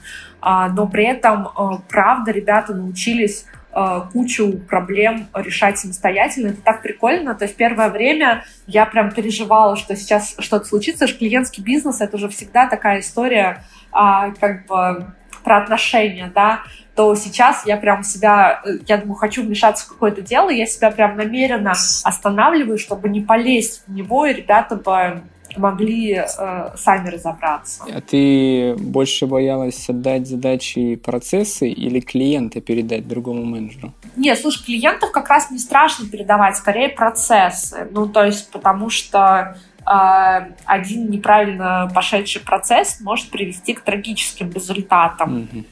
А, 0.42 0.68
но 0.68 0.86
при 0.86 1.06
этом, 1.06 1.46
э, 1.46 1.78
правда, 1.88 2.32
ребята 2.32 2.74
научились 2.74 3.46
Э, 3.74 4.02
кучу 4.12 4.58
проблем 4.68 5.28
решать 5.34 5.78
самостоятельно. 5.78 6.48
Это 6.48 6.60
так 6.60 6.82
прикольно. 6.82 7.34
То 7.34 7.46
есть 7.46 7.56
первое 7.56 7.88
время 7.88 8.44
я 8.66 8.84
прям 8.84 9.10
переживала, 9.10 9.76
что 9.76 9.96
сейчас 9.96 10.34
что-то 10.38 10.66
случится. 10.66 11.06
Что 11.06 11.18
клиентский 11.18 11.62
бизнес— 11.62 12.00
это 12.00 12.16
уже 12.16 12.28
всегда 12.28 12.66
такая 12.66 13.00
история 13.00 13.64
а, 13.90 14.30
как 14.32 14.66
бы 14.66 15.14
про 15.42 15.58
отношения, 15.58 16.30
да, 16.32 16.60
то 16.94 17.14
сейчас 17.16 17.66
я 17.66 17.76
прям 17.76 18.04
себя, 18.04 18.60
э, 18.64 18.78
я 18.86 18.98
думаю, 18.98 19.16
хочу 19.16 19.42
вмешаться 19.42 19.86
в 19.86 19.88
какое-то 19.88 20.20
дело, 20.20 20.50
я 20.50 20.66
себя 20.66 20.90
прям 20.90 21.16
намеренно 21.16 21.72
останавливаю, 22.04 22.78
чтобы 22.78 23.08
не 23.08 23.22
полезть 23.22 23.82
в 23.86 23.92
него, 23.92 24.26
и 24.26 24.34
ребята 24.34 24.76
бы 24.76 25.22
могли 25.56 26.14
э, 26.14 26.70
сами 26.76 27.08
разобраться. 27.08 27.84
А 27.88 28.00
ты 28.00 28.74
больше 28.76 29.26
боялась 29.26 29.88
отдать 29.88 30.26
задачи 30.26 30.78
и 30.78 30.96
процессы 30.96 31.68
или 31.68 32.00
клиента 32.00 32.60
передать 32.60 33.08
другому 33.08 33.44
менеджеру? 33.44 33.92
Нет, 34.16 34.38
слушай, 34.38 34.64
клиентов 34.64 35.12
как 35.12 35.28
раз 35.28 35.50
не 35.50 35.58
страшно 35.58 36.08
передавать, 36.08 36.56
скорее 36.56 36.88
процессы. 36.88 37.88
Ну, 37.90 38.08
то 38.08 38.24
есть, 38.24 38.50
потому 38.50 38.90
что 38.90 39.56
э, 39.80 40.52
один 40.64 41.10
неправильно 41.10 41.90
пошедший 41.94 42.42
процесс 42.42 43.00
может 43.00 43.30
привести 43.30 43.74
к 43.74 43.80
трагическим 43.82 44.50
результатам. 44.50 45.48
Угу. 45.52 45.64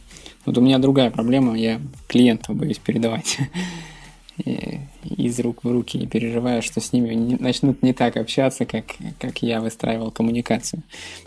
Вот 0.47 0.59
у 0.59 0.61
меня 0.61 0.79
другая 0.79 1.11
проблема, 1.11 1.57
я 1.57 1.81
клиентов 2.09 2.57
боюсь 2.57 2.79
передавать 2.79 3.39
из 5.05 5.39
рук 5.41 5.65
в 5.65 5.71
руки, 5.71 5.99
не 5.99 6.07
переживая, 6.07 6.61
что 6.63 6.81
с 6.81 6.93
ними 6.93 7.15
не, 7.15 7.37
начнут 7.37 7.83
не 7.83 7.93
так 7.93 8.17
общаться, 8.17 8.65
как, 8.65 8.85
как 9.19 9.43
я 9.43 9.61
выстраивал 9.61 10.11
коммуникацию. 10.11 10.83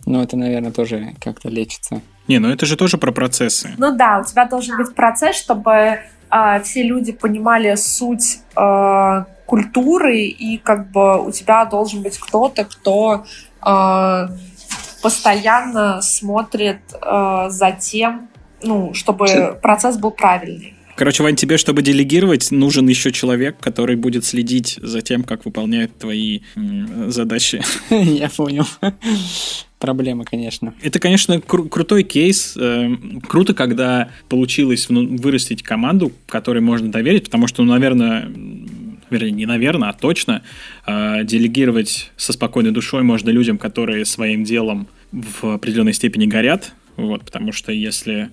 Но 0.06 0.24
это, 0.24 0.38
наверное, 0.38 0.72
тоже 0.72 1.14
как-то 1.20 1.50
лечится. 1.50 2.02
Не, 2.28 2.40
ну 2.40 2.50
это 2.50 2.66
же 2.66 2.78
тоже 2.78 2.98
про 2.98 3.12
процессы. 3.12 3.72
Ну 3.78 3.96
да, 3.96 4.20
у 4.20 4.26
тебя 4.26 4.46
должен 4.46 4.78
быть 4.78 4.94
процесс, 4.96 5.36
чтобы 5.36 5.72
э, 5.72 6.62
все 6.64 6.84
люди 6.84 7.12
понимали 7.12 7.76
суть 7.76 8.40
э, 8.56 9.26
культуры, 9.46 10.22
и 10.22 10.58
как 10.58 10.92
бы 10.92 11.26
у 11.26 11.32
тебя 11.32 11.66
должен 11.66 12.02
быть 12.02 12.18
кто-то, 12.18 12.66
кто 12.66 13.26
э, 13.66 14.28
постоянно 15.02 16.02
смотрит 16.02 16.82
э, 16.94 17.46
за 17.50 17.72
тем, 17.72 18.30
ну, 18.62 18.94
чтобы 18.94 19.60
процесс 19.62 19.98
был 19.98 20.12
правильный. 20.12 20.76
Короче, 20.96 21.24
Вань, 21.24 21.36
тебе, 21.36 21.58
чтобы 21.58 21.82
делегировать, 21.82 22.52
нужен 22.52 22.88
еще 22.88 23.12
человек, 23.12 23.58
который 23.60 23.96
будет 23.96 24.26
следить 24.26 24.78
за 24.82 25.02
тем, 25.02 25.24
как 25.24 25.46
выполняют 25.46 25.98
твои 25.98 26.42
задачи. 27.08 27.62
Я 27.90 28.30
понял. 28.30 28.66
Проблема, 29.80 30.24
конечно. 30.24 30.74
Это, 30.82 31.00
конечно, 31.00 31.34
кру- 31.34 31.68
крутой 31.68 32.04
кейс. 32.04 32.56
Э, 32.56 32.90
круто, 33.28 33.54
когда 33.54 34.12
получилось 34.30 34.88
вырастить 34.88 35.62
команду, 35.62 36.14
которой 36.26 36.60
можно 36.60 36.90
доверить, 36.90 37.26
потому 37.26 37.48
что, 37.48 37.64
ну, 37.64 37.74
наверное, 37.74 38.32
вернее, 39.10 39.32
не 39.32 39.46
наверное, 39.46 39.90
а 39.90 39.94
точно, 39.94 40.42
э, 40.88 41.26
делегировать 41.26 42.12
со 42.16 42.32
спокойной 42.32 42.72
душой 42.72 43.04
можно 43.04 43.30
людям, 43.30 43.58
которые 43.58 44.06
своим 44.06 44.46
делом 44.46 44.88
в 45.12 45.54
определенной 45.54 45.94
степени 45.94 46.28
горят, 46.28 46.72
вот, 46.96 47.26
потому 47.26 47.52
что 47.52 47.74
если 47.74 48.30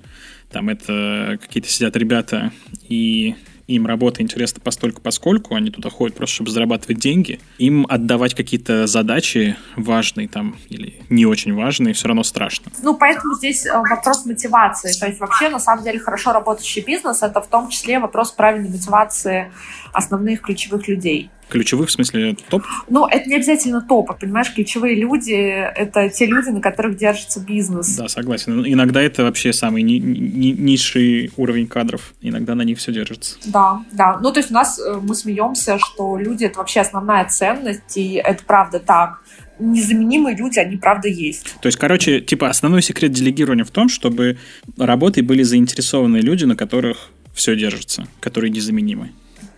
там 0.50 0.68
это 0.68 1.38
какие-то 1.40 1.68
сидят 1.68 1.96
ребята, 1.96 2.52
и 2.88 3.34
им 3.70 3.86
работа 3.86 4.20
интересна 4.22 4.60
постольку 4.60 5.00
поскольку, 5.00 5.54
они 5.54 5.70
туда 5.70 5.90
ходят 5.90 6.16
просто, 6.16 6.34
чтобы 6.34 6.50
зарабатывать 6.50 6.98
деньги, 6.98 7.40
им 7.58 7.86
отдавать 7.88 8.34
какие-то 8.34 8.86
задачи 8.86 9.56
важные 9.76 10.28
там 10.28 10.56
или 10.68 11.00
не 11.08 11.24
очень 11.24 11.54
важные 11.54 11.94
все 11.94 12.08
равно 12.08 12.24
страшно. 12.24 12.72
Ну, 12.82 12.96
поэтому 12.96 13.34
здесь 13.34 13.66
э, 13.66 13.72
вопрос 13.72 14.26
мотивации. 14.26 14.92
То 14.98 15.06
есть 15.06 15.20
вообще, 15.20 15.48
на 15.48 15.60
самом 15.60 15.84
деле, 15.84 15.98
хорошо 15.98 16.32
работающий 16.32 16.82
бизнес— 16.82 17.22
это 17.22 17.40
в 17.40 17.46
том 17.46 17.68
числе 17.68 18.00
вопрос 18.00 18.32
правильной 18.32 18.70
мотивации 18.70 19.52
основных 19.92 20.42
ключевых 20.42 20.88
людей. 20.88 21.30
Ключевых, 21.48 21.88
в 21.88 21.92
смысле, 21.92 22.36
топ? 22.48 22.62
Ну, 22.88 23.06
это 23.06 23.28
не 23.28 23.34
обязательно 23.34 23.80
топы, 23.82 24.14
понимаешь? 24.14 24.52
Ключевые 24.54 24.94
люди— 24.94 25.32
это 25.76 26.08
те 26.08 26.26
люди, 26.26 26.50
на 26.50 26.60
которых 26.60 26.96
держится 26.96 27.40
бизнес. 27.40 27.96
Да, 27.96 28.08
согласен. 28.08 28.56
Ну, 28.58 28.64
иногда 28.64 29.02
это 29.02 29.24
вообще 29.24 29.52
самый 29.52 29.82
ни- 29.82 29.98
ни- 29.98 30.52
низший 30.52 31.32
уровень 31.36 31.66
кадров. 31.66 32.14
Иногда 32.20 32.54
на 32.54 32.62
них 32.62 32.78
все 32.78 32.92
держится. 32.92 33.36
Да, 33.46 33.84
да. 33.90 34.20
Ну, 34.22 34.30
то 34.30 34.38
есть 34.38 34.52
у 34.52 34.54
нас, 34.54 34.78
э, 34.78 35.00
мы 35.02 35.14
смеемся, 35.16 35.78
что 35.80 36.16
люди— 36.16 36.44
это 36.46 36.58
вообще 36.58 36.80
основная 36.80 37.24
ценность, 37.28 37.96
и 37.96 38.14
это 38.14 38.44
правда 38.44 38.78
так 38.78 39.20
незаменимые 39.58 40.36
люди, 40.36 40.58
они 40.58 40.76
правда 40.76 41.08
есть. 41.08 41.54
То 41.60 41.66
есть, 41.66 41.78
короче, 41.78 42.20
типа 42.20 42.48
основной 42.48 42.80
секрет 42.82 43.12
делегирования 43.12 43.64
в 43.64 43.70
том, 43.70 43.88
чтобы 43.88 44.38
работой 44.78 45.22
были 45.22 45.42
заинтересованы 45.42 46.18
люди, 46.18 46.44
на 46.44 46.56
которых 46.56 47.10
все 47.34 47.54
держится, 47.56 48.06
которые 48.20 48.50
незаменимы. 48.50 49.10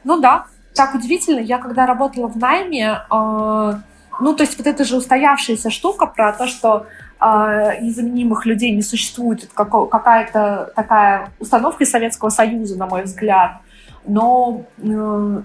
Ну 0.04 0.20
да, 0.20 0.46
так 0.74 0.94
удивительно. 0.94 1.40
Я 1.40 1.58
когда 1.58 1.86
работала 1.86 2.28
в 2.28 2.36
найме, 2.36 3.00
э, 3.10 3.74
ну, 4.20 4.34
то 4.34 4.42
есть 4.42 4.56
вот 4.58 4.66
эта 4.66 4.84
же 4.84 4.96
устоявшаяся 4.96 5.70
штука 5.70 6.06
про 6.06 6.32
то, 6.32 6.46
что 6.46 6.86
э, 7.20 7.80
незаменимых 7.80 8.46
людей 8.46 8.74
не 8.74 8.82
существует, 8.82 9.44
это 9.44 9.54
какая-то 9.54 10.72
такая 10.74 11.30
установка 11.38 11.84
Советского 11.84 12.30
Союза, 12.30 12.78
на 12.78 12.86
мой 12.86 13.04
взгляд. 13.04 13.58
Но 14.06 14.64
э, 14.78 15.42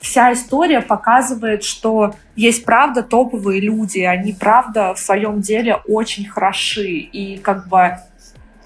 вся 0.00 0.32
история 0.32 0.80
показывает, 0.80 1.62
что 1.62 2.14
есть 2.36 2.64
правда 2.64 3.02
топовые 3.02 3.60
люди, 3.60 4.00
они 4.00 4.32
правда 4.32 4.94
в 4.94 4.98
своем 4.98 5.40
деле 5.40 5.76
очень 5.86 6.26
хороши. 6.26 6.88
И 6.88 7.38
как 7.38 7.68
бы 7.68 7.98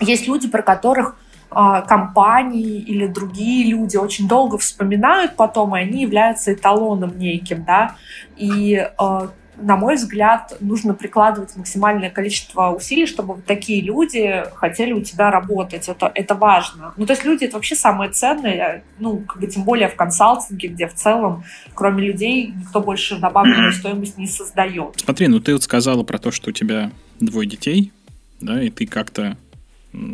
есть 0.01 0.29
люди, 0.29 0.49
про 0.49 0.63
которых 0.63 1.17
а, 1.17 1.24
компании 1.55 2.79
или 2.79 3.07
другие 3.07 3.71
люди 3.71 3.97
очень 3.97 4.29
долго 4.29 4.59
вспоминают 4.59 5.37
потом, 5.37 5.77
и 5.77 5.81
они 5.81 6.03
являются 6.03 6.53
эталоном 6.53 7.19
неким, 7.19 7.65
да, 7.65 7.97
и 8.37 8.89
а, 8.99 9.31
на 9.57 9.77
мой 9.77 9.97
взгляд, 9.97 10.57
нужно 10.61 10.95
прикладывать 10.95 11.57
максимальное 11.57 12.11
количество 12.11 12.71
усилий, 12.71 13.07
чтобы 13.07 13.35
вот 13.35 13.45
такие 13.45 13.81
люди 13.81 14.45
хотели 14.55 14.93
у 14.93 15.01
тебя 15.01 15.31
работать. 15.31 15.89
Это, 15.89 16.11
это 16.15 16.35
важно. 16.35 16.93
Ну, 16.97 17.07
то 17.07 17.13
есть 17.13 17.25
люди— 17.25 17.45
это 17.47 17.57
вообще 17.57 17.75
самое 17.77 18.11
ценное, 18.11 18.83
ну, 18.99 19.19
как 19.19 19.41
бы 19.41 19.47
тем 19.47 19.65
более 19.65 19.89
в 19.89 19.97
консалтинге, 19.97 20.69
где 20.69 20.89
в 20.89 20.95
целом, 20.95 21.45
кроме 21.75 22.05
людей, 22.05 22.53
никто 22.57 22.81
больше 22.81 23.19
добавленную 23.19 23.73
стоимость 23.79 24.19
не 24.19 24.27
создает. 24.27 25.01
Смотри, 25.01 25.29
ну 25.29 25.41
ты 25.41 25.53
вот 25.53 25.63
сказала 25.63 26.03
про 26.03 26.19
то, 26.19 26.31
что 26.31 26.51
у 26.51 26.53
тебя 26.53 26.91
двое 27.21 27.49
детей, 27.49 27.93
да, 28.41 28.63
и 28.63 28.71
ты 28.71 28.87
как-то 28.87 29.37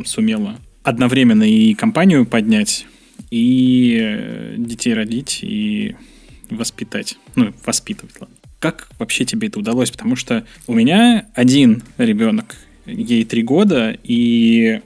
сумела 0.05 0.57
одновременно 0.83 1.43
и 1.43 1.73
компанию 1.73 2.25
поднять, 2.25 2.85
и 3.29 3.97
э, 4.01 4.55
детей 4.57 4.93
родить, 4.93 5.39
и 5.41 5.95
воспитать. 6.49 7.17
Ну, 7.35 7.53
воспитывать, 7.65 8.15
ладно. 8.19 8.35
Как 8.59 8.89
вообще 8.99 9.25
тебе 9.25 9.47
это 9.47 9.59
удалось? 9.59 9.89
Потому 9.91 10.15
что 10.15 10.45
у 10.67 10.73
меня 10.73 11.25
один 11.33 11.83
ребенок, 11.97 12.55
ей 12.85 13.25
три 13.25 13.41
года, 13.43 13.97
и 14.03 14.81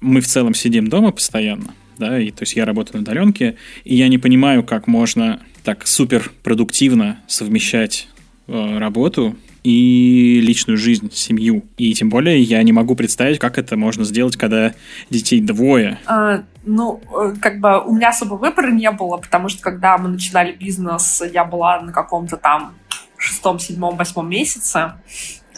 мы 0.00 0.20
в 0.20 0.26
целом 0.26 0.54
сидим 0.54 0.88
дома 0.88 1.12
постоянно, 1.12 1.74
да, 1.98 2.18
и 2.18 2.30
то 2.30 2.42
есть 2.42 2.56
я 2.56 2.64
работаю 2.64 2.96
на 2.96 3.02
удаленке, 3.02 3.56
и 3.84 3.94
я 3.94 4.08
не 4.08 4.18
понимаю, 4.18 4.64
как 4.64 4.86
можно 4.86 5.40
так 5.62 5.86
супер 5.86 6.32
продуктивно 6.42 7.20
совмещать 7.26 8.08
э, 8.48 8.78
работу 8.78 9.36
и 9.64 10.40
личную 10.40 10.76
жизнь, 10.76 11.10
семью. 11.12 11.64
И 11.76 11.92
тем 11.94 12.08
более 12.08 12.40
я 12.40 12.62
не 12.62 12.72
могу 12.72 12.94
представить, 12.94 13.38
как 13.38 13.58
это 13.58 13.76
можно 13.76 14.04
сделать, 14.04 14.36
когда 14.36 14.72
детей 15.10 15.40
двое. 15.40 15.98
А, 16.06 16.42
ну, 16.64 17.00
э, 17.16 17.34
как 17.40 17.60
бы 17.60 17.80
у 17.84 17.94
меня 17.94 18.08
особо 18.08 18.34
выбора 18.34 18.70
не 18.70 18.90
было, 18.90 19.18
потому 19.18 19.48
что 19.48 19.62
когда 19.62 19.98
мы 19.98 20.08
начинали 20.08 20.52
бизнес, 20.52 21.22
я 21.32 21.44
была 21.44 21.80
на 21.80 21.92
каком-то 21.92 22.36
там 22.36 22.74
шестом, 23.16 23.58
седьмом, 23.58 23.96
восьмом 23.96 24.28
месяце. 24.28 24.94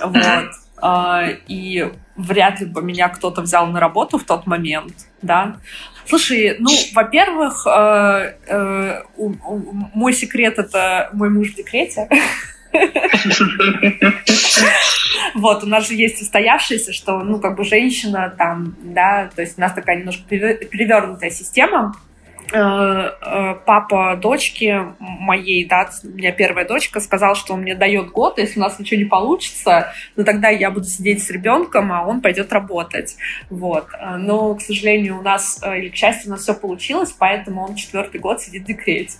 Вот. 0.02 0.50
А, 0.82 1.28
и 1.48 1.90
вряд 2.16 2.60
ли 2.60 2.66
бы 2.66 2.82
меня 2.82 3.08
кто-то 3.08 3.40
взял 3.40 3.66
на 3.68 3.80
работу 3.80 4.18
в 4.18 4.24
тот 4.24 4.46
момент, 4.46 4.94
да. 5.22 5.56
Слушай, 6.06 6.56
ну, 6.58 6.68
во-первых, 6.92 7.66
э, 7.66 8.34
э, 8.46 9.02
мой 9.94 10.12
секрет— 10.12 10.58
это 10.58 11.08
мой 11.14 11.30
муж 11.30 11.52
в 11.52 11.54
декрете. 11.54 12.08
Вот, 15.34 15.64
у 15.64 15.66
нас 15.66 15.88
же 15.88 15.94
есть 15.94 16.22
устоявшееся, 16.22 16.92
что, 16.92 17.18
ну, 17.20 17.40
как 17.40 17.56
бы 17.56 17.64
женщина 17.64 18.32
там, 18.36 18.76
да, 18.82 19.30
то 19.34 19.42
есть 19.42 19.58
у 19.58 19.60
нас 19.60 19.72
такая 19.72 19.96
немножко 19.96 20.22
перевернутая 20.28 21.30
система, 21.30 21.94
Э, 22.52 23.10
э, 23.20 23.54
папа 23.64 24.16
дочки 24.16 24.80
моей, 24.98 25.64
да, 25.64 25.90
у 26.04 26.08
меня 26.08 26.30
первая 26.30 26.66
дочка, 26.66 27.00
сказал, 27.00 27.34
что 27.34 27.54
он 27.54 27.62
мне 27.62 27.74
дает 27.74 28.10
год, 28.10 28.38
если 28.38 28.60
у 28.60 28.62
нас 28.62 28.78
ничего 28.78 28.98
не 28.98 29.06
получится, 29.06 29.92
ну 30.14 30.24
тогда 30.24 30.50
я 30.50 30.70
буду 30.70 30.84
сидеть 30.84 31.24
с 31.24 31.30
ребенком, 31.30 31.90
а 31.90 32.06
он 32.06 32.20
пойдет 32.20 32.52
работать. 32.52 33.16
Вот. 33.48 33.88
Э, 33.98 34.16
но, 34.16 34.54
к 34.54 34.62
сожалению, 34.62 35.18
у 35.18 35.22
нас, 35.22 35.60
или 35.64 35.88
к 35.88 35.96
счастью, 35.96 36.28
у 36.28 36.34
нас 36.34 36.42
все 36.42 36.54
получилось, 36.54 37.14
поэтому 37.18 37.64
он 37.64 37.74
четвертый 37.76 38.20
год 38.20 38.40
сидит 38.42 38.64
в 38.64 38.66
декрете. 38.66 39.16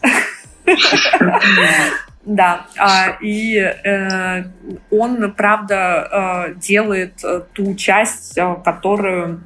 Да, 2.27 2.67
а, 2.79 3.19
и 3.21 3.57
э, 3.59 4.45
он, 4.91 5.33
правда, 5.33 6.49
э, 6.49 6.55
делает 6.55 7.23
ту 7.53 7.75
часть, 7.75 8.39
которую 8.65 9.45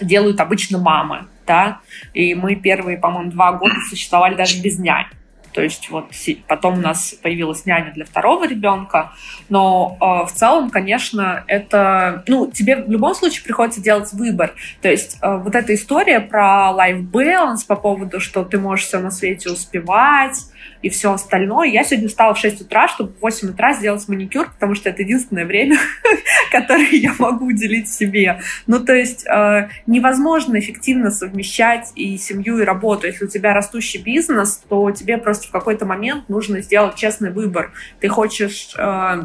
делают 0.00 0.40
обычно 0.40 0.78
мамы 0.78 1.26
да, 1.46 1.80
и 2.12 2.34
мы 2.34 2.56
первые, 2.56 2.98
по-моему, 2.98 3.30
два 3.30 3.52
года 3.52 3.76
существовали 3.88 4.34
даже 4.34 4.60
без 4.60 4.78
нянь. 4.78 5.06
То 5.52 5.62
есть 5.62 5.88
вот 5.88 6.10
потом 6.48 6.74
у 6.74 6.82
нас 6.82 7.14
появилась 7.22 7.64
няня 7.64 7.90
для 7.94 8.04
второго 8.04 8.46
ребенка, 8.46 9.12
но 9.48 9.96
э, 9.98 10.26
в 10.26 10.32
целом, 10.32 10.68
конечно, 10.68 11.44
это, 11.46 12.24
ну, 12.26 12.50
тебе 12.50 12.76
в 12.76 12.90
любом 12.90 13.14
случае 13.14 13.42
приходится 13.42 13.80
делать 13.80 14.12
выбор. 14.12 14.52
То 14.82 14.90
есть 14.90 15.16
э, 15.22 15.36
вот 15.38 15.54
эта 15.54 15.74
история 15.74 16.20
про 16.20 16.74
life 16.76 17.10
balance 17.10 17.66
по 17.66 17.74
поводу, 17.74 18.20
что 18.20 18.44
ты 18.44 18.58
можешь 18.58 18.84
все 18.84 18.98
на 18.98 19.10
свете 19.10 19.50
успевать, 19.50 20.36
и 20.82 20.88
все 20.88 21.12
остальное. 21.12 21.68
Я 21.68 21.84
сегодня 21.84 22.08
встала 22.08 22.34
в 22.34 22.38
6 22.38 22.62
утра, 22.62 22.88
чтобы 22.88 23.12
в 23.12 23.22
8 23.22 23.50
утра 23.50 23.74
сделать 23.74 24.06
маникюр, 24.08 24.50
потому 24.52 24.74
что 24.74 24.90
это 24.90 25.02
единственное 25.02 25.44
время, 25.44 25.78
которое 26.52 26.90
я 26.90 27.14
могу 27.18 27.46
уделить 27.46 27.88
себе. 27.88 28.40
Ну, 28.66 28.80
то 28.80 28.94
есть 28.94 29.26
э, 29.26 29.68
невозможно 29.86 30.58
эффективно 30.58 31.10
совмещать 31.10 31.92
и 31.94 32.16
семью, 32.18 32.58
и 32.58 32.64
работу. 32.64 33.06
Если 33.06 33.24
у 33.24 33.28
тебя 33.28 33.54
растущий 33.54 34.00
бизнес, 34.00 34.62
то 34.68 34.90
тебе 34.90 35.18
просто 35.18 35.48
в 35.48 35.50
какой-то 35.50 35.86
момент 35.86 36.28
нужно 36.28 36.60
сделать 36.60 36.96
честный 36.96 37.30
выбор. 37.30 37.72
Ты 38.00 38.08
хочешь... 38.08 38.74
Э, 38.78 39.24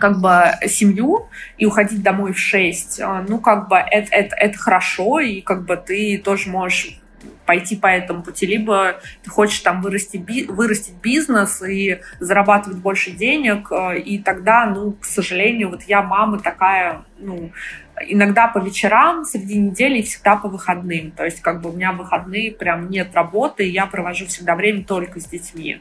как 0.00 0.20
бы 0.20 0.52
семью 0.66 1.28
и 1.58 1.64
уходить 1.64 2.02
домой 2.02 2.32
в 2.32 2.38
6, 2.38 2.98
э, 2.98 3.24
ну, 3.28 3.38
как 3.38 3.68
бы 3.68 3.76
это, 3.76 4.12
это, 4.12 4.34
это 4.34 4.58
хорошо, 4.58 5.20
и 5.20 5.40
как 5.40 5.64
бы 5.64 5.76
ты 5.76 6.18
тоже 6.18 6.50
можешь 6.50 7.00
пойти 7.44 7.76
по 7.76 7.86
этому 7.86 8.22
пути, 8.22 8.46
либо 8.46 9.00
ты 9.22 9.30
хочешь 9.30 9.60
там 9.60 9.82
вырасти, 9.82 10.16
вырастить 10.48 10.94
бизнес 11.02 11.62
и 11.62 12.00
зарабатывать 12.20 12.78
больше 12.78 13.10
денег, 13.10 13.70
э, 13.70 13.98
и 13.98 14.18
тогда, 14.18 14.66
ну, 14.66 14.92
к 14.92 15.04
сожалению, 15.04 15.70
вот 15.70 15.82
я 15.82 16.02
мама 16.02 16.38
такая, 16.40 17.04
ну, 17.18 17.50
иногда 18.06 18.48
по 18.48 18.58
вечерам, 18.58 19.24
среди 19.24 19.58
недели 19.58 19.98
и 19.98 20.02
всегда 20.02 20.36
по 20.36 20.48
выходным. 20.48 21.10
То 21.12 21.24
есть 21.24 21.40
как 21.40 21.62
бы 21.62 21.70
у 21.70 21.72
меня 21.72 21.92
выходные 21.92 22.52
прям 22.52 22.90
нет 22.90 23.14
работы, 23.14 23.66
и 23.66 23.70
я 23.70 23.86
провожу 23.86 24.26
всегда 24.26 24.54
время 24.54 24.84
только 24.84 25.20
с 25.20 25.26
детьми. 25.26 25.80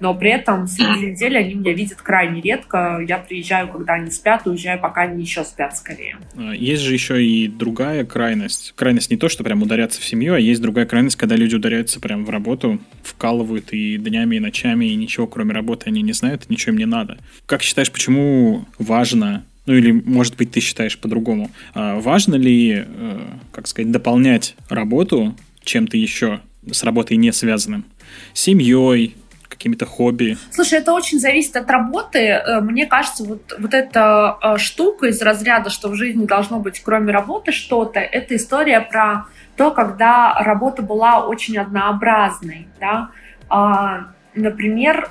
Но 0.00 0.14
при 0.14 0.30
этом 0.30 0.66
среди 0.66 1.06
недели 1.06 1.36
они 1.36 1.54
меня 1.54 1.72
видят 1.72 2.00
крайне 2.00 2.40
редко. 2.40 3.02
Я 3.06 3.18
приезжаю, 3.18 3.68
когда 3.68 3.94
они 3.94 4.10
спят, 4.10 4.46
уезжаю, 4.46 4.80
пока 4.80 5.02
они 5.02 5.22
еще 5.22 5.44
спят 5.44 5.76
скорее. 5.76 6.16
А, 6.36 6.52
есть 6.52 6.82
же 6.82 6.92
еще 6.92 7.24
и 7.24 7.48
другая 7.48 8.04
крайность. 8.04 8.72
Крайность 8.76 9.10
не 9.10 9.16
то, 9.16 9.28
что 9.28 9.44
прям 9.44 9.62
ударяться 9.62 10.00
в 10.00 10.04
семью, 10.04 10.34
а 10.34 10.40
есть 10.40 10.60
другая 10.60 10.86
крайность, 10.86 11.16
когда 11.16 11.36
люди 11.36 11.54
ударяются 11.54 12.00
прям 12.00 12.24
в 12.24 12.30
работу, 12.30 12.80
вкалывают 13.02 13.72
и 13.72 13.96
днями, 13.98 14.36
и 14.36 14.40
ночами, 14.40 14.86
и 14.86 14.94
ничего 14.94 15.26
кроме 15.26 15.52
работы 15.52 15.84
они 15.86 16.02
не 16.02 16.12
знают, 16.12 16.48
ничего 16.50 16.72
им 16.72 16.78
не 16.78 16.86
надо. 16.86 17.18
Как 17.46 17.62
считаешь, 17.62 17.90
почему 17.90 18.66
важно 18.78 19.44
ну 19.66 19.74
или, 19.74 19.92
может 19.92 20.36
быть, 20.36 20.50
ты 20.50 20.60
считаешь 20.60 20.98
по-другому. 20.98 21.50
А 21.72 21.98
важно 21.98 22.34
ли, 22.34 22.84
э, 22.86 23.20
как 23.50 23.66
сказать, 23.66 23.90
дополнять 23.90 24.56
работу 24.68 25.34
чем-то 25.62 25.96
еще 25.96 26.40
с 26.70 26.82
работой 26.82 27.16
не 27.16 27.32
связанным? 27.32 27.86
Семьей, 28.34 29.14
какими-то 29.54 29.86
хобби? 29.86 30.36
Слушай, 30.50 30.80
это 30.80 30.92
очень 30.92 31.18
зависит 31.18 31.56
от 31.56 31.70
работы. 31.70 32.18
Э, 32.18 32.60
мне 32.60 32.86
кажется, 32.86 33.24
вот, 33.24 33.54
вот 33.58 33.74
эта 33.74 34.36
э, 34.42 34.58
штука 34.58 35.06
из 35.06 35.20
разряда, 35.22 35.70
что 35.70 35.88
в 35.88 35.94
жизни 35.94 36.26
должно 36.26 36.60
быть 36.60 36.80
кроме 36.80 37.12
работы 37.12 37.52
что-то, 37.52 38.00
это 38.00 38.36
история 38.36 38.80
про 38.80 39.26
то, 39.56 39.70
когда 39.70 40.34
работа 40.34 40.82
была 40.82 41.26
очень 41.26 41.56
однообразной. 41.58 42.68
Да? 42.80 43.10
А, 43.48 44.08
например, 44.34 45.10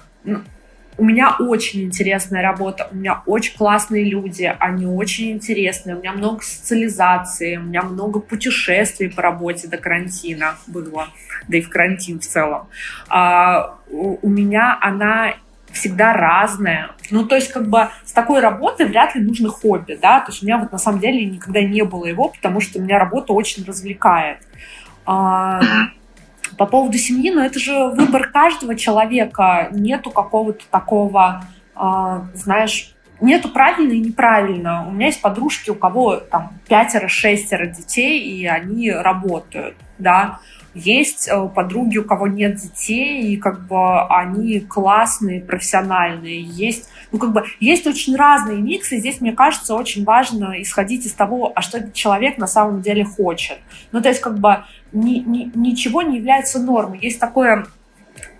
у 0.98 1.04
меня 1.04 1.36
очень 1.40 1.84
интересная 1.84 2.42
работа, 2.42 2.88
у 2.92 2.96
меня 2.96 3.24
очень 3.26 3.58
классные 3.58 4.04
люди, 4.10 4.54
они 4.60 4.86
очень 4.86 5.32
интересные, 5.32 5.96
у 5.96 6.00
меня 6.00 6.14
много 6.14 6.44
социализации, 6.44 7.58
у 7.58 7.64
меня 7.64 7.82
много 7.84 8.20
путешествий 8.20 9.10
по 9.10 9.22
работе 9.22 9.68
до 9.68 9.78
карантина 9.78 10.56
было, 10.68 11.08
да 11.48 11.58
и 11.58 11.62
в 11.62 11.70
карантин 11.70 12.20
в 12.20 12.24
целом. 12.26 12.68
А, 13.10 13.78
у, 13.90 14.20
у 14.22 14.30
меня 14.30 14.78
она 14.82 15.34
всегда 15.72 16.14
разная. 16.14 16.92
Ну, 17.10 17.26
то 17.26 17.36
есть, 17.36 17.52
как 17.52 17.68
бы 17.68 17.90
с 18.06 18.14
такой 18.14 18.40
работой 18.40 18.86
вряд 18.86 19.16
ли 19.16 19.22
нужно 19.22 19.50
хобби, 19.50 19.98
да, 20.00 20.20
то 20.22 20.32
есть 20.32 20.44
у 20.44 20.46
меня 20.46 20.60
вот 20.60 20.72
на 20.72 20.78
самом 20.78 21.00
деле 21.00 21.26
никогда 21.26 21.62
не 21.62 21.84
было 21.84 22.06
его, 22.06 22.30
потому 22.30 22.62
что 22.62 22.80
у 22.80 22.82
меня 22.82 23.00
работа 23.00 23.34
очень 23.34 23.66
развлекает. 23.66 24.38
А, 25.06 25.60
по 26.58 26.66
поводу 26.66 26.98
семьи, 26.98 27.32
но 27.32 27.44
это 27.44 27.60
же 27.60 27.90
выбор 27.90 28.30
каждого 28.32 28.76
человека. 28.76 29.70
Нету 29.72 30.12
какого-то 30.12 30.64
такого, 30.70 31.46
э, 31.76 32.22
знаешь, 32.34 32.94
нету 33.22 33.50
правильно 33.50 33.94
и 33.94 34.00
неправильно. 34.00 34.86
У 34.88 34.92
меня 34.92 35.08
есть 35.08 35.22
подружки, 35.22 35.70
у 35.70 35.76
кого 35.76 36.18
там 36.18 36.54
пятеро-шестеро 36.68 37.68
детей, 37.68 38.20
и 38.20 38.46
они 38.46 38.92
работают, 38.92 39.76
да. 39.98 40.40
Есть 40.74 41.28
э, 41.28 41.50
подруги, 41.54 42.00
у 42.00 42.04
кого 42.04 42.28
нет 42.28 42.56
детей, 42.56 43.34
и 43.34 43.38
как 43.38 43.68
бы 43.68 44.02
они 44.08 44.60
классные, 44.60 45.42
профессиональные. 45.42 46.42
Есть, 46.42 46.90
ну 47.12 47.20
как 47.20 47.32
бы 47.32 47.44
есть 47.60 47.86
очень 47.86 48.16
разные 48.16 48.60
миксы. 48.60 48.98
Здесь, 48.98 49.22
мне 49.22 49.34
кажется, 49.34 49.76
очень 49.76 50.04
важно 50.04 50.62
исходить 50.62 51.06
из 51.06 51.14
того, 51.14 51.52
а 51.56 51.62
что 51.62 51.92
человек 51.92 52.38
на 52.38 52.48
самом 52.48 52.82
деле 52.82 53.06
хочет. 53.06 53.60
Ну 53.92 54.02
то 54.02 54.10
есть 54.10 54.22
как 54.22 54.40
бы 54.40 54.64
ни, 54.92 55.20
ни, 55.20 55.52
ничего 55.54 56.02
не 56.02 56.18
является 56.18 56.60
нормой. 56.60 57.00
Есть 57.02 57.20
такое 57.20 57.66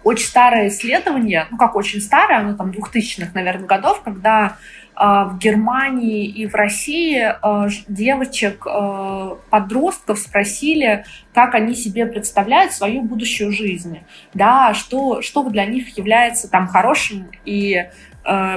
очень 0.04 0.28
старое 0.28 0.68
исследование, 0.68 1.48
ну 1.50 1.58
как 1.58 1.76
очень 1.76 2.02
старое, 2.02 2.40
оно 2.40 2.56
там 2.56 2.72
2000-х, 2.72 3.32
наверное, 3.34 3.68
годов, 3.68 4.02
когда 4.02 4.58
в 4.96 5.38
Германии 5.40 6.26
и 6.26 6.46
в 6.46 6.56
России 6.56 7.20
а, 7.20 7.68
девочек, 7.88 8.66
а, 8.68 9.38
подростков 9.50 10.20
спросили, 10.20 11.06
как 11.34 11.56
они 11.56 11.74
себе 11.76 12.06
представляют 12.06 12.74
свою 12.74 13.02
будущую 13.02 13.52
жизнь, 13.52 14.00
да, 14.34 14.74
что, 14.74 15.22
что 15.22 15.44
для 15.50 15.66
них 15.66 15.98
является 15.98 16.50
там 16.50 16.68
хорошим 16.68 17.30
и 17.46 17.88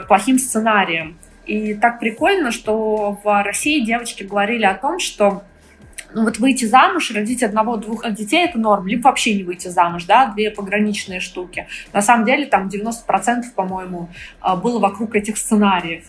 плохим 0.07 0.39
сценарием. 0.39 1.19
И 1.45 1.75
так 1.75 1.99
прикольно, 1.99 2.53
что 2.53 3.19
в 3.25 3.43
России 3.43 3.85
девочки 3.85 4.23
говорили 4.23 4.65
о 4.65 4.75
том, 4.75 5.01
что 5.01 5.43
ну, 6.13 6.25
вот 6.25 6.39
выйти 6.39 6.65
замуж, 6.65 7.11
родить 7.11 7.43
одного-двух 7.43 8.09
детей– 8.13 8.45
это 8.49 8.59
норм, 8.59 8.87
либо 8.87 9.05
вообще 9.05 9.35
не 9.35 9.45
выйти 9.45 9.69
замуж, 9.69 10.05
да, 10.05 10.27
две 10.27 10.51
пограничные 10.51 11.21
штуки. 11.21 11.67
На 11.93 12.03
самом 12.03 12.25
деле 12.25 12.47
там 12.47 12.69
90%, 12.69 13.45
по-моему, 13.55 14.09
а, 14.41 14.57
было 14.57 14.79
вокруг 14.79 15.15
этих 15.15 15.37
сценариев. 15.37 16.05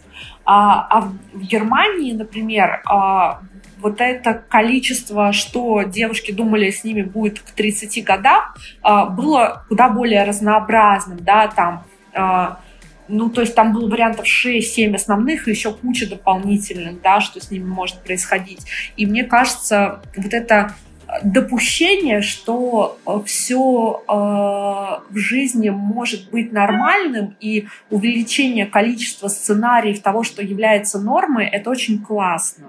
А, 0.46 0.88
а 0.90 1.02
в 1.34 1.42
Германии, 1.42 2.14
например, 2.14 2.82
а, 2.86 3.42
вот 3.80 4.02
это 4.02 4.34
количество, 4.34 5.32
что 5.34 5.84
девушки 5.84 6.32
думали 6.32 6.72
с 6.72 6.84
ними 6.84 7.04
будет 7.04 7.40
к 7.40 7.52
30 7.52 8.04
годам, 8.04 8.44
было 8.82 9.66
куда 9.70 9.88
более 9.88 10.24
разнообразным, 10.24 11.20
да, 11.20 11.48
там 11.48 11.84
ну, 13.08 13.30
то 13.30 13.42
есть 13.42 13.56
там 13.56 13.74
было 13.74 13.90
вариантов 13.90 14.26
6-7 14.26 14.96
основных 14.96 15.48
и 15.48 15.52
еще 15.52 15.74
куча 15.74 16.10
дополнительных, 16.10 17.02
да, 17.02 17.22
что 17.22 17.40
с 17.40 17.52
ними 17.52 17.66
может 17.66 17.98
происходить. 18.04 18.66
И 18.96 19.06
мне 19.06 19.24
кажется, 19.24 20.02
вот 20.16 20.34
это 20.34 20.76
допущение, 21.24 22.22
что 22.22 23.00
э, 23.06 23.20
все 23.26 24.04
э, 24.08 24.12
в 24.12 25.18
жизни 25.18 25.70
может 25.70 26.30
быть 26.30 26.52
нормальным, 26.52 27.36
и 27.40 27.68
увеличение 27.90 28.66
количества 28.66 29.28
сценариев 29.30 30.02
того, 30.02 30.24
что 30.24 30.42
является 30.42 31.00
нормой, 31.00 31.46
это 31.46 31.70
очень 31.70 32.04
классно. 32.04 32.68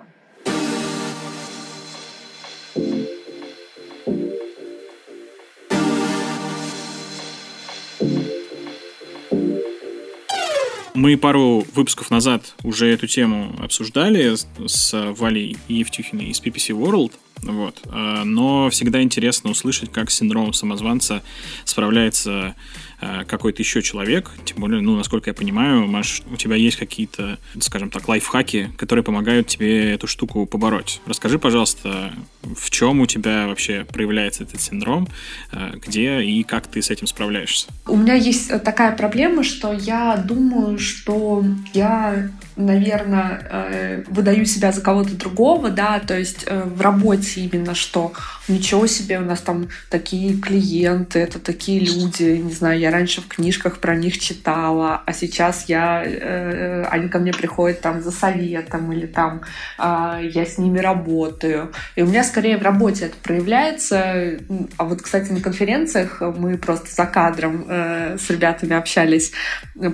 Мы 10.98 11.16
пару 11.16 11.64
выпусков 11.74 12.10
назад 12.10 12.56
уже 12.64 12.92
эту 12.92 13.06
тему 13.06 13.54
обсуждали 13.60 14.34
с 14.66 15.14
Валей 15.16 15.56
Евтюхиной 15.68 16.24
из 16.24 16.42
PPC 16.42 16.76
World. 16.76 17.12
Вот. 17.42 17.80
Э, 17.84 18.22
но 18.24 18.70
всегда 18.70 19.02
интересно 19.02 19.50
услышать, 19.50 19.92
как 19.92 20.10
с 20.10 20.16
синдромом 20.16 20.52
самозванца 20.52 21.22
справляется 21.64 22.54
Э, 23.00 23.24
какой-то 23.24 23.62
еще 23.62 23.80
человек, 23.80 24.32
тем 24.44 24.58
более, 24.58 24.80
ну, 24.80 24.96
насколько 24.96 25.30
я 25.30 25.34
понимаю, 25.34 25.86
Маш, 25.86 26.22
у 26.32 26.36
тебя 26.36 26.56
есть 26.56 26.76
какие-то, 26.76 27.38
скажем 27.60 27.90
так, 27.90 28.08
лайфхаки, 28.08 28.72
которые 28.76 29.04
помогают 29.04 29.46
тебе 29.46 29.92
эту 29.92 30.08
штуку 30.08 30.46
побороть. 30.46 31.00
Расскажи, 31.06 31.38
пожалуйста, 31.38 32.12
в 32.42 32.70
чем 32.70 33.00
у 33.00 33.06
тебя 33.06 33.46
вообще 33.46 33.84
проявляется 33.84 34.42
этот 34.42 34.60
синдром, 34.60 35.06
э, 35.52 35.74
где 35.76 36.22
и 36.22 36.42
как 36.42 36.66
ты 36.66 36.82
с 36.82 36.90
этим 36.90 37.06
справляешься? 37.06 37.68
У 37.86 37.96
меня 37.96 38.14
есть 38.14 38.48
такая 38.64 38.96
проблема, 38.96 39.44
что 39.44 39.72
я 39.72 40.16
думаю, 40.16 40.78
что 40.80 41.44
я 41.72 42.30
наверное, 42.58 43.40
э, 43.50 44.02
выдаю 44.08 44.44
себя 44.44 44.72
за 44.72 44.80
кого-то 44.80 45.14
другого, 45.16 45.70
да, 45.70 46.00
то 46.00 46.18
есть 46.18 46.46
в 46.48 46.80
работе 46.80 47.40
именно, 47.40 47.74
что 47.74 48.12
ничего 48.48 48.86
себе, 48.86 49.18
у 49.18 49.24
нас 49.24 49.40
там 49.40 49.68
такие 49.90 50.36
клиенты, 50.36 51.18
это 51.20 51.38
такие 51.38 51.80
люди, 51.80 52.38
не 52.38 52.52
знаю, 52.52 52.78
я 52.78 52.90
раньше 52.90 53.20
в 53.20 53.28
книжках 53.28 53.78
про 53.78 53.96
них 53.96 54.18
читала, 54.18 55.02
а 55.04 55.12
сейчас 55.12 55.68
я, 55.68 56.02
э, 56.04 56.84
они 56.90 57.08
ко 57.08 57.18
мне 57.18 57.32
приходят 57.32 57.80
там 57.80 58.02
за 58.02 58.10
советом 58.10 58.92
или 58.92 59.06
там 59.06 59.42
э, 59.78 60.28
я 60.32 60.46
с 60.46 60.58
ними 60.58 60.78
работаю. 60.78 61.72
И 61.96 62.02
у 62.02 62.06
меня 62.06 62.24
скорее 62.24 62.58
в 62.58 62.62
работе 62.62 63.06
это 63.06 63.16
проявляется. 63.22 64.38
А 64.76 64.84
вот, 64.84 65.02
кстати, 65.02 65.30
на 65.30 65.40
конференциях 65.40 66.20
мы 66.20 66.56
просто 66.56 66.90
за 66.90 67.06
кадром 67.06 67.66
э, 67.68 68.16
с 68.18 68.30
ребятами 68.30 68.74
общались 68.74 69.32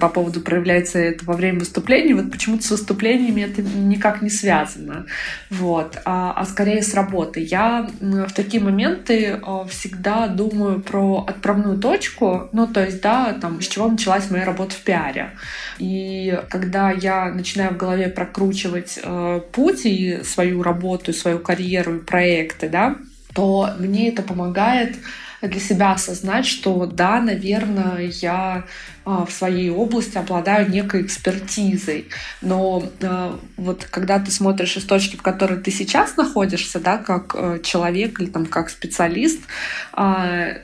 по 0.01 0.09
поводу 0.09 0.41
проявляется 0.41 0.99
это 0.99 1.25
во 1.25 1.35
время 1.35 1.61
выступлений. 1.61 2.15
Вот 2.15 2.31
почему-то 2.55 2.67
с 2.67 2.71
выступлениями 2.71 3.43
это 3.43 3.63
никак 3.63 4.23
не 4.23 4.31
связано. 4.31 5.07
Вот. 5.51 5.99
А, 6.05 6.33
а 6.37 6.45
скорее 6.45 6.83
с 6.83 6.95
работы. 6.95 7.41
Я 7.41 7.89
в 8.01 8.33
такие 8.33 8.63
моменты 8.63 9.41
э, 9.43 9.67
всегда 9.69 10.29
думаю 10.29 10.81
про 10.81 11.25
отправную 11.27 11.79
точку, 11.79 12.49
ну, 12.53 12.67
то 12.67 12.85
есть, 12.85 13.01
да, 13.01 13.33
там, 13.41 13.61
с 13.61 13.67
чего 13.67 13.89
началась 13.89 14.31
моя 14.31 14.45
работа 14.45 14.75
в 14.75 14.81
пиаре. 14.81 15.31
И 15.79 16.39
когда 16.51 16.91
я 16.91 17.31
начинаю 17.33 17.75
в 17.75 17.77
голове 17.77 18.09
прокручивать 18.09 18.99
э, 19.03 19.41
путь 19.53 19.85
и 19.85 20.23
свою 20.25 20.63
работу, 20.63 21.11
и 21.11 21.15
свою 21.15 21.39
карьеру, 21.39 21.97
и 21.97 22.01
проекты, 22.01 22.69
да, 22.69 22.97
то 23.35 23.71
мне 23.79 24.09
это 24.09 24.23
помогает 24.23 24.97
для 25.43 25.61
себя 25.61 25.93
осознать, 25.93 26.47
что 26.47 26.87
да, 26.87 27.21
наверное, 27.21 28.11
я 28.21 28.65
а, 29.05 29.27
в 29.27 29.33
своей 29.33 29.71
области 29.71 30.17
обладаю 30.17 30.71
некой 30.71 31.03
экспертизой. 31.03 32.09
Но 32.41 32.85
а, 33.03 33.39
вот 33.57 33.85
когда 33.85 34.19
ты 34.19 34.31
смотришь 34.31 34.77
из 34.77 34.85
точки, 34.85 35.17
в 35.17 35.23
которой 35.23 35.61
ты 35.61 35.71
сейчас 35.71 36.17
находишься, 36.17 36.81
да, 36.81 36.99
как 36.99 37.35
э, 37.37 37.61
человек 37.63 38.21
или 38.21 38.29
там 38.31 38.47
как 38.47 38.71
специалист, 38.71 39.41
а, 39.93 40.55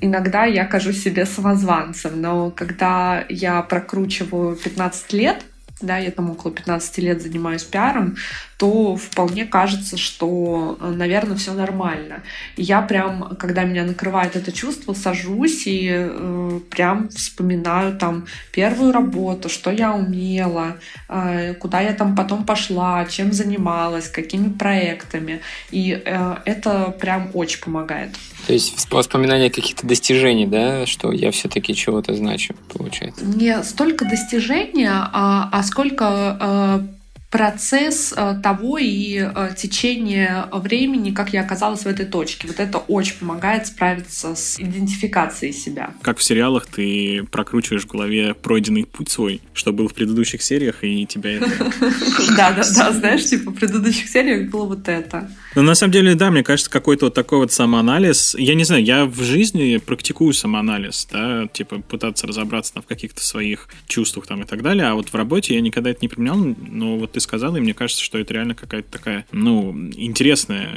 иногда 0.00 0.44
я 0.44 0.64
кажусь 0.64 1.02
себе 1.02 1.26
самозванцем. 1.26 2.20
Но 2.20 2.50
когда 2.50 3.24
я 3.28 3.62
прокручиваю 3.62 4.56
15 4.56 5.12
лет, 5.12 5.42
да, 5.82 5.98
я 5.98 6.10
там 6.10 6.30
около 6.30 6.52
15 6.52 6.98
лет 6.98 7.22
занимаюсь 7.22 7.64
пиаром, 7.64 8.16
то 8.56 8.96
вполне 8.96 9.44
кажется, 9.44 9.96
что, 9.96 10.78
э, 10.80 10.90
наверное, 10.90 11.36
все 11.36 11.52
нормально. 11.52 12.22
Я 12.56 12.80
прям, 12.82 13.36
когда 13.36 13.64
меня 13.64 13.84
накрывает 13.84 14.36
это 14.36 14.52
чувство, 14.52 14.94
сажусь 14.94 15.66
и 15.66 15.88
э, 15.90 16.60
прям 16.70 17.08
вспоминаю 17.08 17.98
там 17.98 18.26
первую 18.52 18.92
работу, 18.92 19.48
что 19.48 19.70
я 19.70 19.92
умела, 19.94 20.78
э, 21.08 21.54
куда 21.54 21.80
я 21.80 21.92
там 21.92 22.14
потом 22.14 22.44
пошла, 22.44 23.04
чем 23.06 23.32
занималась, 23.32 24.08
какими 24.08 24.48
проектами. 24.48 25.40
И 25.72 26.00
э, 26.04 26.36
это 26.44 26.94
прям 27.00 27.30
очень 27.34 27.60
помогает. 27.60 28.10
То 28.46 28.52
есть 28.52 28.90
воспоминания 28.90 29.50
каких-то 29.50 29.86
достижений, 29.86 30.46
да, 30.46 30.86
что 30.86 31.12
я 31.12 31.30
все-таки 31.30 31.74
чего-то 31.74 32.14
значу, 32.14 32.54
получается? 32.72 33.24
Не 33.24 33.62
столько 33.62 34.04
достижения, 34.04 34.90
а, 34.90 35.48
а 35.52 35.62
сколько 35.62 36.38
э, 36.40 37.01
процесс 37.32 38.12
э, 38.14 38.34
того 38.42 38.76
и 38.76 39.16
э, 39.16 39.54
течение 39.56 40.44
времени, 40.52 41.12
как 41.12 41.32
я 41.32 41.40
оказалась 41.40 41.80
в 41.80 41.86
этой 41.86 42.04
точке. 42.04 42.46
Вот 42.46 42.60
это 42.60 42.76
очень 42.76 43.14
помогает 43.14 43.66
справиться 43.66 44.34
с 44.34 44.60
идентификацией 44.60 45.54
себя. 45.54 45.94
Как 46.02 46.18
в 46.18 46.22
сериалах 46.22 46.66
ты 46.66 47.24
прокручиваешь 47.30 47.84
в 47.84 47.86
голове 47.86 48.34
пройденный 48.34 48.84
путь 48.84 49.08
свой, 49.08 49.40
что 49.54 49.72
был 49.72 49.88
в 49.88 49.94
предыдущих 49.94 50.42
сериях, 50.42 50.84
и 50.84 51.06
тебя 51.06 51.32
это... 51.32 51.48
Да, 52.36 52.52
да, 52.52 52.62
да, 52.76 52.92
знаешь, 52.92 53.24
типа 53.24 53.50
в 53.50 53.54
предыдущих 53.54 54.08
сериях 54.08 54.50
было 54.50 54.66
вот 54.66 54.86
это. 54.88 55.30
Ну, 55.54 55.62
на 55.62 55.74
самом 55.74 55.92
деле, 55.92 56.14
да, 56.14 56.30
мне 56.30 56.42
кажется, 56.42 56.70
какой-то 56.70 57.06
вот 57.06 57.14
такой 57.14 57.38
вот 57.38 57.52
самоанализ. 57.52 58.34
Я 58.38 58.54
не 58.54 58.64
знаю, 58.64 58.84
я 58.84 59.06
в 59.06 59.22
жизни 59.22 59.78
практикую 59.78 60.34
самоанализ, 60.34 61.08
да, 61.10 61.48
типа 61.48 61.80
пытаться 61.80 62.26
разобраться 62.26 62.74
там, 62.74 62.82
в 62.82 62.86
каких-то 62.86 63.22
своих 63.22 63.68
чувствах 63.86 64.26
там 64.26 64.42
и 64.42 64.44
так 64.44 64.62
далее, 64.62 64.86
а 64.86 64.94
вот 64.94 65.08
в 65.08 65.14
работе 65.14 65.54
я 65.54 65.60
никогда 65.62 65.90
это 65.90 66.00
не 66.02 66.08
применял, 66.08 66.36
но 66.36 66.98
вот 66.98 67.12
ты 67.12 67.21
сказал, 67.22 67.56
и 67.56 67.60
мне 67.60 67.74
кажется, 67.74 68.02
что 68.02 68.18
это 68.18 68.34
реально 68.34 68.54
какая-то 68.54 68.90
такая, 68.90 69.26
ну, 69.32 69.70
интересная 69.96 70.68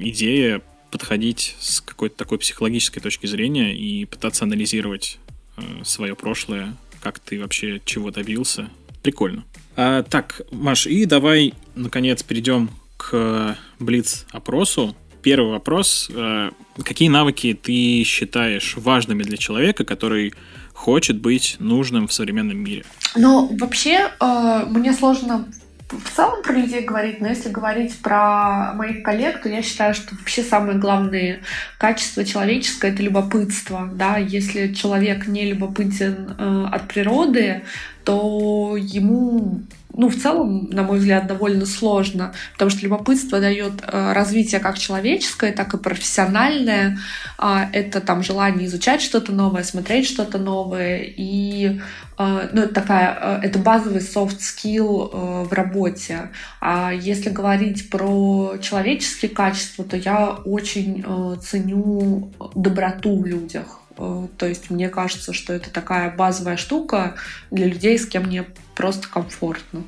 идея 0.00 0.62
подходить 0.90 1.56
с 1.60 1.80
какой-то 1.80 2.16
такой 2.16 2.38
психологической 2.38 3.02
точки 3.02 3.26
зрения 3.26 3.74
и 3.74 4.04
пытаться 4.04 4.44
анализировать 4.44 5.18
э, 5.56 5.62
свое 5.84 6.16
прошлое, 6.16 6.76
как 7.00 7.18
ты 7.18 7.40
вообще 7.40 7.80
чего 7.84 8.10
добился. 8.10 8.68
Прикольно. 9.02 9.44
А, 9.76 10.02
так, 10.02 10.42
Маш, 10.50 10.86
и 10.86 11.06
давай, 11.06 11.54
наконец, 11.74 12.22
перейдем 12.22 12.70
к 12.96 13.56
Блиц-опросу. 13.78 14.94
Первый 15.22 15.52
вопрос. 15.52 16.10
Э, 16.12 16.50
какие 16.82 17.08
навыки 17.08 17.58
ты 17.60 18.02
считаешь 18.04 18.74
важными 18.76 19.22
для 19.22 19.36
человека, 19.36 19.84
который 19.84 20.34
хочет 20.74 21.20
быть 21.20 21.56
нужным 21.58 22.08
в 22.08 22.12
современном 22.12 22.58
мире? 22.58 22.84
Ну, 23.14 23.54
вообще, 23.58 24.10
э, 24.18 24.64
мне 24.66 24.92
сложно 24.92 25.46
в 25.90 26.16
целом 26.16 26.42
про 26.42 26.52
людей 26.52 26.82
говорить, 26.82 27.20
но 27.20 27.28
если 27.28 27.48
говорить 27.48 27.98
про 27.98 28.72
моих 28.74 29.02
коллег, 29.02 29.42
то 29.42 29.48
я 29.48 29.62
считаю, 29.62 29.94
что 29.94 30.14
вообще 30.14 30.42
самое 30.42 30.78
главное 30.78 31.40
качество 31.78 32.24
человеческое— 32.24 32.92
это 32.92 33.02
любопытство. 33.02 33.88
Да? 33.92 34.16
Если 34.16 34.72
человек 34.72 35.26
не 35.26 35.46
любопытен 35.46 36.36
э, 36.38 36.66
от 36.72 36.88
природы, 36.88 37.62
то 38.04 38.76
ему 38.76 39.62
ну, 39.92 40.08
в 40.08 40.16
целом, 40.16 40.68
на 40.70 40.82
мой 40.82 40.98
взгляд, 40.98 41.26
довольно 41.26 41.66
сложно, 41.66 42.32
потому 42.52 42.70
что 42.70 42.82
любопытство 42.82 43.40
дает 43.40 43.82
э, 43.82 44.12
развитие 44.12 44.60
как 44.60 44.78
человеческое, 44.78 45.52
так 45.52 45.74
и 45.74 45.78
профессиональное. 45.78 46.98
Э, 47.38 47.66
это 47.72 48.00
там 48.00 48.22
желание 48.22 48.66
изучать 48.66 49.02
что-то 49.02 49.32
новое, 49.32 49.62
смотреть 49.64 50.06
что-то 50.06 50.38
новое. 50.38 51.02
И 51.04 51.80
э, 52.18 52.48
ну, 52.52 52.62
это 52.62 52.74
такая, 52.74 53.18
э, 53.20 53.46
это 53.46 53.58
базовый 53.58 54.00
soft 54.00 54.38
skill 54.38 55.44
в 55.46 55.52
работе. 55.52 56.30
А 56.60 56.92
если 56.92 57.30
говорить 57.30 57.90
про 57.90 58.56
человеческие 58.62 59.30
качества, 59.30 59.84
то 59.84 59.96
я 59.96 60.30
очень 60.44 61.04
ценю 61.42 62.30
доброту 62.54 63.20
в 63.20 63.26
людях. 63.26 63.80
То 63.96 64.46
есть 64.46 64.70
мне 64.70 64.88
кажется, 64.88 65.32
что 65.32 65.52
это 65.52 65.70
такая 65.70 66.14
базовая 66.14 66.56
штука 66.56 67.16
для 67.50 67.66
людей, 67.66 67.98
с 67.98 68.06
кем 68.06 68.24
мне 68.24 68.46
просто 68.80 69.08
комфортно. 69.08 69.84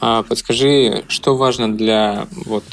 А 0.00 0.22
подскажи, 0.22 1.04
что 1.08 1.36
важно 1.36 1.76
для 1.76 2.28
вот 2.44 2.64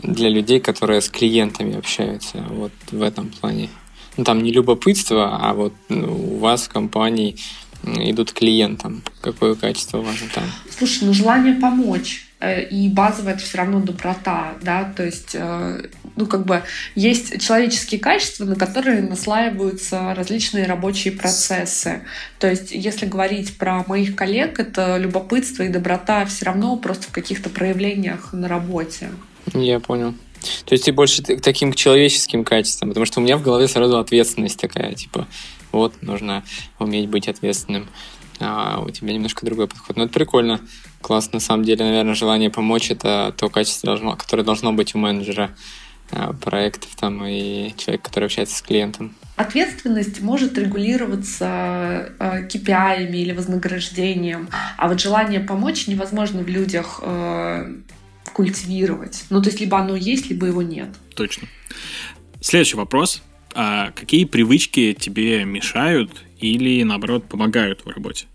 для 0.00 0.28
людей, 0.28 0.60
которые 0.60 1.00
с 1.00 1.08
клиентами 1.08 1.76
общаются 1.76 2.44
вот 2.50 2.72
в 2.92 3.02
этом 3.02 3.30
плане? 3.30 3.68
Ну, 4.16 4.22
там 4.22 4.42
не 4.44 4.52
любопытство, 4.52 5.36
а 5.40 5.54
вот 5.54 5.72
ну, 5.88 6.34
у 6.34 6.38
вас 6.38 6.62
в 6.62 6.68
компании 6.68 7.36
идут 7.82 8.32
клиентам. 8.32 9.02
Какое 9.20 9.56
качество 9.56 9.98
важно 9.98 10.28
там? 10.32 10.44
Слушай, 10.70 11.04
ну 11.04 11.12
желание 11.12 11.54
помочь. 11.54 12.27
Э, 12.40 12.62
и 12.62 12.88
базовая 12.88 13.34
это 13.34 13.42
все 13.42 13.58
равно 13.58 13.80
доброта, 13.80 14.54
да, 14.62 14.92
то 14.96 15.04
есть, 15.04 15.30
э, 15.34 15.82
ну, 16.14 16.26
как 16.26 16.46
бы 16.46 16.62
есть 16.94 17.40
человеческие 17.40 17.98
качества, 17.98 18.44
на 18.44 18.54
которые 18.54 19.02
наслаиваются 19.02 20.14
различные 20.14 20.66
рабочие 20.66 21.12
процессы. 21.12 22.02
То 22.38 22.48
есть, 22.48 22.70
если 22.70 23.06
говорить 23.06 23.58
про 23.58 23.84
моих 23.88 24.14
коллег, 24.14 24.60
это 24.60 24.98
любопытство 24.98 25.64
и 25.64 25.68
доброта 25.68 26.24
все 26.26 26.44
равно 26.44 26.76
просто 26.76 27.08
в 27.08 27.12
каких-то 27.12 27.50
проявлениях 27.50 28.32
на 28.32 28.46
работе. 28.46 29.10
Я 29.52 29.80
понял. 29.80 30.14
То 30.64 30.74
есть 30.74 30.84
ты 30.84 30.92
больше 30.92 31.24
к 31.24 31.40
таким 31.40 31.72
человеческим 31.72 32.44
качествам, 32.44 32.90
потому 32.90 33.04
что 33.06 33.18
у 33.18 33.22
меня 33.24 33.36
в 33.36 33.42
голове 33.42 33.66
сразу 33.66 33.98
ответственность 33.98 34.60
такая, 34.60 34.94
типа, 34.94 35.26
вот, 35.72 36.00
нужно 36.02 36.44
уметь 36.78 37.08
быть 37.08 37.26
ответственным 37.26 37.88
а 38.40 38.80
у 38.80 38.90
тебя 38.90 39.12
немножко 39.12 39.44
другой 39.44 39.68
подход. 39.68 39.96
Но 39.96 40.04
это 40.04 40.12
прикольно, 40.12 40.60
классно. 41.00 41.34
На 41.34 41.40
самом 41.40 41.64
деле, 41.64 41.84
наверное, 41.84 42.14
желание 42.14 42.50
помочь— 42.50 42.90
это 42.90 43.34
то 43.36 43.48
качество, 43.48 43.86
должно, 43.86 44.16
которое 44.16 44.42
должно 44.42 44.72
быть 44.72 44.94
у 44.94 44.98
менеджера 44.98 45.50
а, 46.10 46.32
проектов 46.32 46.90
там 46.96 47.24
и 47.26 47.74
человек, 47.76 48.02
который 48.02 48.24
общается 48.24 48.56
с 48.56 48.62
клиентом. 48.62 49.14
Ответственность 49.36 50.20
может 50.20 50.58
регулироваться 50.58 52.12
KPI 52.18 52.68
а, 52.68 52.94
или 52.96 53.32
вознаграждением, 53.32 54.48
а 54.76 54.88
вот 54.88 55.00
желание 55.00 55.40
помочь 55.40 55.86
невозможно 55.86 56.42
в 56.42 56.48
людях 56.48 57.00
э, 57.02 57.72
культивировать. 58.32 59.24
Ну, 59.30 59.40
то 59.42 59.48
есть 59.48 59.60
либо 59.60 59.78
оно 59.78 59.94
есть, 59.96 60.28
либо 60.30 60.46
его 60.46 60.62
нет. 60.62 60.88
Точно. 61.14 61.46
Следующий 62.40 62.76
вопрос. 62.76 63.22
А 63.54 63.90
какие 63.92 64.24
привычки 64.24 64.92
тебе 64.92 65.44
мешают 65.44 66.10
или, 66.40 66.82
наоборот, 66.82 67.28
помогают 67.28 67.84
в 67.84 67.88
работе? 67.88 68.26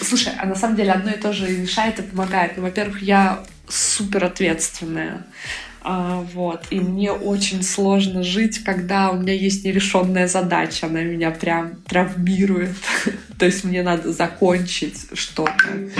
Слушай, 0.00 0.32
а 0.38 0.46
на 0.46 0.54
самом 0.54 0.76
деле 0.76 0.92
одно 0.92 1.10
и 1.10 1.18
то 1.18 1.32
же 1.32 1.52
и 1.52 1.56
мешает, 1.56 1.98
и 1.98 2.02
помогает. 2.02 2.52
Ну, 2.56 2.62
во-первых, 2.62 3.02
я 3.02 3.44
супер 3.68 4.24
ответственная. 4.24 5.26
А, 5.82 6.24
вот. 6.32 6.64
И 6.70 6.80
мне 6.80 7.12
очень 7.12 7.62
сложно 7.62 8.22
жить, 8.22 8.64
когда 8.64 9.10
у 9.10 9.18
меня 9.18 9.34
есть 9.34 9.64
нерешенная 9.64 10.26
задача. 10.28 10.86
Она 10.86 11.02
меня 11.02 11.30
прям 11.30 11.76
травмирует. 11.82 12.76
то 13.38 13.44
есть 13.44 13.64
мне 13.64 13.82
надо 13.82 14.12
закончить 14.12 15.06
что-то. 15.12 15.90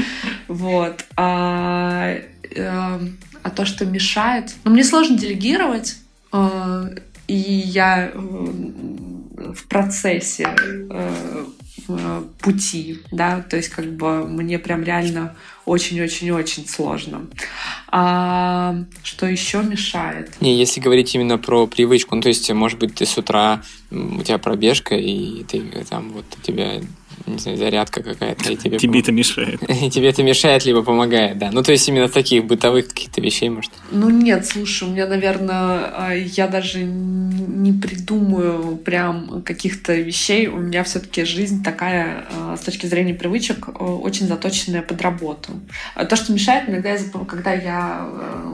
Вот. 0.49 1.05
А, 1.17 2.15
э, 2.43 3.01
а 3.43 3.51
то, 3.51 3.67
что 3.67 3.85
мешает... 3.85 4.55
Ну, 4.65 4.71
мне 4.71 4.85
сложно 4.85 5.19
делегировать. 5.19 5.99
Э, 6.33 6.97
и 7.27 7.35
я 7.35 8.11
э, 8.15 8.47
в 9.37 9.67
процессе 9.69 10.49
э, 10.91 11.45
пути, 12.41 13.01
да, 13.11 13.43
то 13.43 13.57
есть 13.57 13.69
как 13.69 13.93
бы 13.93 14.27
мне 14.27 14.59
прям 14.59 14.83
реально 14.85 15.35
очень-очень-очень 15.67 16.69
сложно. 16.69 17.27
А 17.89 18.77
что 19.03 19.27
еще 19.27 19.63
мешает? 19.63 20.41
Не, 20.41 20.57
если 20.57 20.81
говорить 20.81 21.15
именно 21.15 21.39
про 21.39 21.67
привычку, 21.67 22.15
ну 22.15 22.23
то 22.23 22.29
есть, 22.29 22.51
может 22.53 22.79
быть, 22.79 22.95
ты 22.95 23.07
с 23.07 23.19
утра 23.19 23.63
у 23.91 24.23
тебя 24.23 24.39
пробежка 24.39 24.95
и 24.95 25.43
ты 25.45 25.63
там 25.89 26.11
вот 26.13 26.27
у 26.39 26.41
тебя 26.43 26.81
не 27.27 27.39
знаю, 27.39 27.59
зарядка 27.59 28.03
какая-то. 28.03 28.53
И 28.53 28.57
тебе 28.57 28.79
тебе 28.79 29.01
это 29.01 29.13
мешает. 29.13 29.63
И 29.83 29.91
тебе 29.91 30.09
это 30.09 30.23
мешает, 30.23 30.65
либо 30.65 30.83
помогает, 30.83 31.39
да. 31.39 31.51
Ну, 31.53 31.63
то 31.63 31.73
есть 31.73 31.89
именно 31.89 32.09
таких 32.09 32.45
бытовых 32.45 32.89
каких-то 32.89 33.21
вещей, 33.21 33.49
может? 33.49 33.73
Ну, 33.91 34.11
нет, 34.11 34.47
слушай, 34.47 34.89
у 34.89 34.93
меня, 34.93 35.07
наверное, 35.07 35.91
а, 35.93 36.13
я 36.13 36.49
даже 36.49 36.83
не 36.85 37.73
придумаю 37.73 38.77
прям 38.77 39.43
каких-то 39.43 39.95
вещей. 39.95 40.47
У 40.49 40.59
меня 40.59 40.85
все-таки 40.85 41.25
жизнь 41.25 41.63
такая, 41.63 42.27
а, 42.33 42.57
с 42.57 42.61
точки 42.61 42.87
зрения 42.87 43.15
привычек, 43.15 43.69
а, 43.69 43.85
очень 43.85 44.27
заточенная 44.27 44.83
под 44.83 45.01
работу. 45.03 45.53
То, 45.95 46.17
что 46.17 46.33
мешает, 46.33 46.69
иногда, 46.69 46.91
я 46.91 46.99
забыв... 46.99 47.27
когда 47.27 47.53
я 47.53 48.09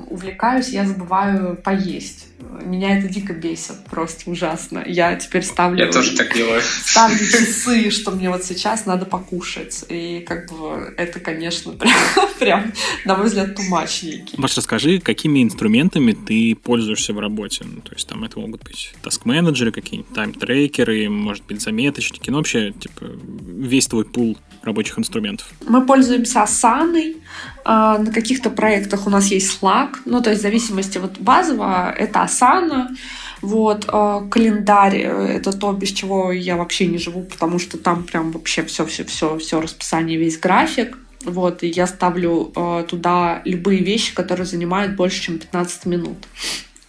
увлекаюсь, 0.09 0.69
я 0.69 0.87
забываю 0.87 1.57
поесть. 1.57 2.30
Меня 2.65 2.99
это 2.99 3.09
дико 3.09 3.33
бесит, 3.33 3.85
просто 3.91 4.31
ужасно. 4.31 4.83
Я 4.87 5.17
теперь 5.17 5.43
ставлю... 5.43 5.85
Я 5.85 5.93
тоже 5.93 6.17
так 6.17 6.35
делаю. 6.35 6.61
Ставлю 6.63 7.19
часы, 7.19 7.91
что 7.91 8.11
мне 8.11 8.31
вот 8.31 8.45
сейчас 8.45 8.87
надо 8.87 9.07
покушать. 9.07 9.85
И 9.89 10.25
как 10.27 10.51
бы 10.51 10.95
это, 10.97 11.21
конечно, 11.21 11.73
прям, 11.79 11.95
прям 12.39 12.73
на 13.05 13.17
мой 13.17 13.27
взгляд, 13.27 13.55
тумачненький. 13.55 14.39
Маш, 14.39 14.57
расскажи, 14.57 15.01
какими 15.01 15.43
инструментами 15.43 16.13
ты 16.13 16.55
пользуешься 16.55 17.13
в 17.13 17.19
работе? 17.19 17.65
Ну, 17.65 17.81
то 17.81 17.93
есть 17.93 18.07
там 18.07 18.25
это 18.25 18.39
могут 18.39 18.63
быть 18.63 18.93
таск-менеджеры, 19.03 19.73
какие-нибудь 19.73 20.15
тайм-трекеры, 20.15 21.09
может 21.09 21.45
быть, 21.47 21.61
заметочники, 21.61 22.31
ну 22.31 22.39
вообще, 22.39 22.73
типа, 22.73 23.07
весь 23.47 23.87
твой 23.87 24.05
пул 24.05 24.39
рабочих 24.63 24.99
инструментов? 24.99 25.49
Мы 25.67 25.85
пользуемся 25.85 26.43
Asana. 26.43 27.15
А, 27.65 27.99
на 27.99 28.13
каких-то 28.13 28.51
проектах 28.51 29.07
у 29.07 29.11
нас 29.11 29.27
есть 29.27 29.61
Slack. 29.61 29.97
Ну, 30.05 30.21
то 30.21 30.31
есть 30.31 30.41
в 30.41 30.43
зависимости 30.43 30.99
вот 30.99 31.19
базово 31.19 31.93
это 31.93 32.21
Asana. 32.21 32.89
Вот, 33.43 33.87
а, 33.89 34.21
календарь 34.29 34.99
э,— 34.99 35.27
это 35.37 35.53
то, 35.53 35.73
без 35.73 35.91
чего 35.91 36.31
я 36.31 36.57
вообще 36.57 36.87
не 36.87 36.99
живу, 36.99 37.23
потому 37.23 37.59
что 37.59 37.79
там 37.79 38.03
прям 38.05 38.33
вообще 38.33 38.63
все, 38.65 38.85
все, 38.85 39.61
расписание, 39.61 40.19
весь 40.19 40.39
график. 40.39 40.99
Вот, 41.25 41.63
и 41.63 41.69
я 41.69 41.87
ставлю 41.87 42.51
э, 42.55 42.85
туда 42.89 43.43
любые 43.45 43.81
вещи, 43.83 44.15
которые 44.15 44.47
занимают 44.47 44.97
больше, 44.97 45.23
чем 45.23 45.39
15 45.39 45.87
минут. 45.87 46.17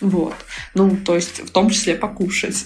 Вот. 0.02 0.36
Ну, 0.74 0.98
то 0.98 1.16
есть 1.16 1.40
в 1.40 1.52
том 1.52 1.70
числе 1.70 1.96
покушать. 1.96 2.66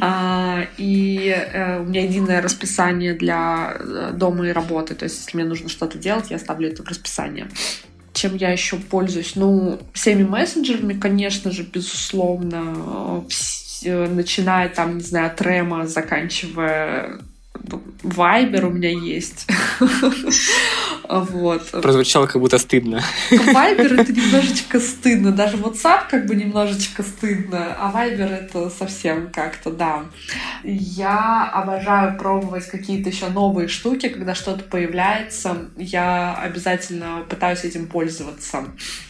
а, 0.00 0.66
и 0.76 1.34
э, 1.34 1.80
у 1.80 1.84
меня 1.84 2.04
единое 2.04 2.42
расписание 2.42 3.14
для 3.14 3.76
э, 3.78 4.12
дома 4.14 4.48
и 4.48 4.52
работы. 4.52 4.94
То 4.94 5.04
есть, 5.04 5.18
если 5.18 5.38
мне 5.38 5.46
нужно 5.46 5.68
что-то 5.68 5.98
делать, 5.98 6.30
я 6.30 6.38
ставлю 6.38 6.68
это 6.68 6.82
в 6.82 6.88
расписание. 6.88 7.48
Чем 8.12 8.36
я 8.36 8.50
еще 8.50 8.76
пользуюсь? 8.76 9.36
Ну, 9.36 9.80
всеми 9.94 10.22
мессенджерами, 10.22 10.92
конечно 10.92 11.50
же, 11.50 11.62
безусловно. 11.62 13.24
Э, 13.84 14.06
начиная 14.06 14.68
там, 14.68 14.98
не 14.98 15.02
знаю, 15.02 15.28
от 15.28 15.40
Рема, 15.40 15.86
заканчивая 15.86 17.20
Вайбер 18.02 18.66
у 18.66 18.70
меня 18.70 18.90
есть. 18.90 19.46
вот. 21.20 21.70
Прозвучало 21.70 22.26
как 22.26 22.40
будто 22.40 22.58
стыдно. 22.58 23.02
Вайбер 23.30 24.00
это 24.00 24.12
немножечко 24.12 24.80
стыдно. 24.80 25.32
Даже 25.32 25.56
WhatsApp 25.58 26.08
как 26.10 26.26
бы 26.26 26.34
немножечко 26.34 27.02
стыдно, 27.02 27.76
а 27.78 27.90
Вайбер 27.90 28.32
это 28.32 28.70
совсем 28.70 29.30
как-то, 29.30 29.70
да. 29.70 30.04
Я 30.64 31.50
обожаю 31.52 32.16
пробовать 32.16 32.66
какие-то 32.66 33.10
еще 33.10 33.28
новые 33.28 33.68
штуки, 33.68 34.08
когда 34.08 34.34
что-то 34.34 34.64
появляется. 34.64 35.68
Я 35.76 36.34
обязательно 36.34 37.24
пытаюсь 37.28 37.64
этим 37.64 37.86
пользоваться. 37.86 38.64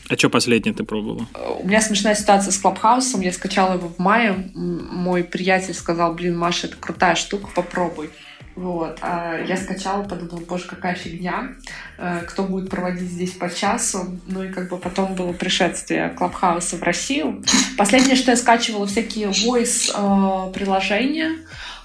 А 0.09 0.17
что 0.17 0.29
последнее 0.29 0.75
ты 0.75 0.85
пробовала? 0.85 1.27
У 1.61 1.67
меня 1.67 1.81
смешная 1.81 2.15
ситуация 2.15 2.51
с 2.51 2.59
Клабхаусом. 2.59 3.21
Я 3.21 3.33
скачала 3.33 3.75
его 3.75 3.89
в 3.89 3.99
мае. 3.99 4.51
Мой 4.55 5.25
приятель 5.25 5.75
сказал, 5.75 6.15
блин, 6.15 6.37
Маша, 6.37 6.67
это 6.67 6.77
крутая 6.77 7.15
штука, 7.15 7.49
попробуй. 7.55 8.11
Вот. 8.55 8.99
А 9.01 9.39
я 9.39 9.57
скачала, 9.57 10.03
подумала, 10.03 10.41
боже, 10.47 10.65
какая 10.67 10.95
фигня. 10.95 11.53
Э, 11.99 12.21
кто 12.27 12.45
будет 12.45 12.69
проводить 12.69 13.11
здесь 13.11 13.33
по 13.33 13.49
часу? 13.49 14.19
Ну 14.27 14.45
и 14.45 14.53
как 14.53 14.69
бы 14.69 14.77
потом 14.77 15.15
было 15.15 15.33
пришествие 15.33 16.11
Клабхауса 16.11 16.77
в 16.77 16.83
Россию. 16.83 17.43
Последнее, 17.79 18.17
что 18.17 18.33
я 18.33 18.37
скачивала, 18.37 18.87
всякие 18.87 19.29
voice 19.29 19.91
э. 19.95 20.53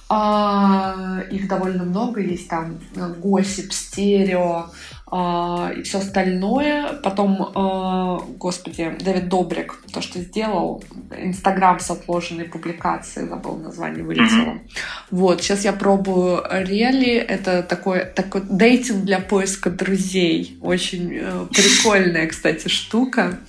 А, 0.10 1.22
их 1.32 1.48
довольно 1.48 1.84
много. 1.84 2.22
Есть 2.22 2.48
там 2.48 2.80
Gossip, 2.96 3.72
Стерео, 3.72 4.68
а, 5.10 5.72
и 5.76 5.84
все 5.84 6.00
остальное. 6.00 6.94
Потом, 7.04 7.52
а, 7.56 8.20
господи, 8.38 8.96
Дэвид 9.00 9.28
Добрик, 9.28 9.82
то, 9.92 10.02
что 10.02 10.20
сделал, 10.20 10.84
Инстаграм 11.18 11.80
с 11.80 11.92
отложенной 11.92 12.46
публикацией, 12.46 13.28
забыл 13.28 13.58
название, 13.58 14.04
вылетело. 14.04 14.54
Mm-hmm. 14.54 14.70
Вот, 15.12 15.42
сейчас 15.42 15.66
я 15.66 15.74
пробую 15.74 16.42
Рели, 16.50 17.16
это 17.16 17.62
такой, 17.64 18.06
такой 18.06 18.42
дейтинг 18.42 19.04
для 19.04 19.20
поиска 19.20 19.70
друзей. 19.70 20.58
Очень 20.62 21.18
э, 21.20 21.46
прикольная, 21.52 22.28
кстати, 22.28 22.70
штука. 22.70 23.40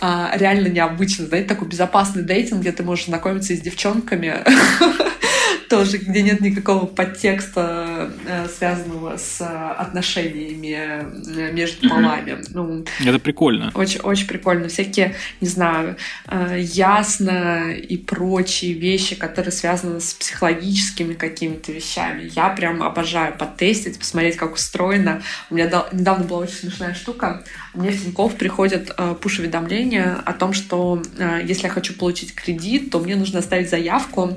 А, 0.00 0.32
реально 0.36 0.68
необычно, 0.68 1.26
знаете, 1.26 1.48
такой 1.48 1.68
безопасный 1.68 2.22
дейтинг, 2.22 2.60
где 2.60 2.72
ты 2.72 2.82
можешь 2.82 3.06
знакомиться 3.06 3.56
с 3.56 3.60
девчонками 3.60 4.34
тоже, 5.68 5.98
где 5.98 6.22
нет 6.22 6.40
никакого 6.40 6.86
подтекста, 6.86 8.10
э, 8.26 8.48
связанного 8.48 9.16
с 9.16 9.40
э, 9.40 9.44
отношениями 9.44 10.76
э, 10.76 11.52
между 11.52 11.88
полами. 11.88 12.38
Ну, 12.50 12.84
Это 13.00 13.18
прикольно. 13.18 13.70
Очень, 13.74 14.00
очень 14.00 14.26
прикольно. 14.26 14.68
Всякие, 14.68 15.14
не 15.40 15.48
знаю, 15.48 15.96
ясно 16.56 17.72
и 17.72 17.96
прочие 17.96 18.72
вещи, 18.74 19.14
которые 19.14 19.52
связаны 19.52 20.00
с 20.00 20.14
психологическими 20.14 21.14
какими-то 21.14 21.72
вещами. 21.72 22.30
Я 22.34 22.50
прям 22.50 22.82
обожаю 22.82 23.36
потестить, 23.36 23.98
посмотреть, 23.98 24.36
как 24.36 24.54
устроено. 24.54 25.22
У 25.50 25.54
меня 25.54 25.70
недавно 25.92 26.24
была 26.24 26.40
очень 26.40 26.54
смешная 26.54 26.94
штука. 26.94 27.44
Мне 27.74 27.90
в 27.90 28.02
Тинькофф 28.02 28.36
приходят 28.36 28.94
пуш-уведомления 29.20 30.18
о 30.24 30.32
том, 30.32 30.52
что 30.52 31.02
если 31.44 31.64
я 31.64 31.68
хочу 31.68 31.94
получить 31.94 32.34
кредит, 32.34 32.90
то 32.90 33.00
мне 33.00 33.16
нужно 33.16 33.40
оставить 33.40 33.70
заявку. 33.70 34.36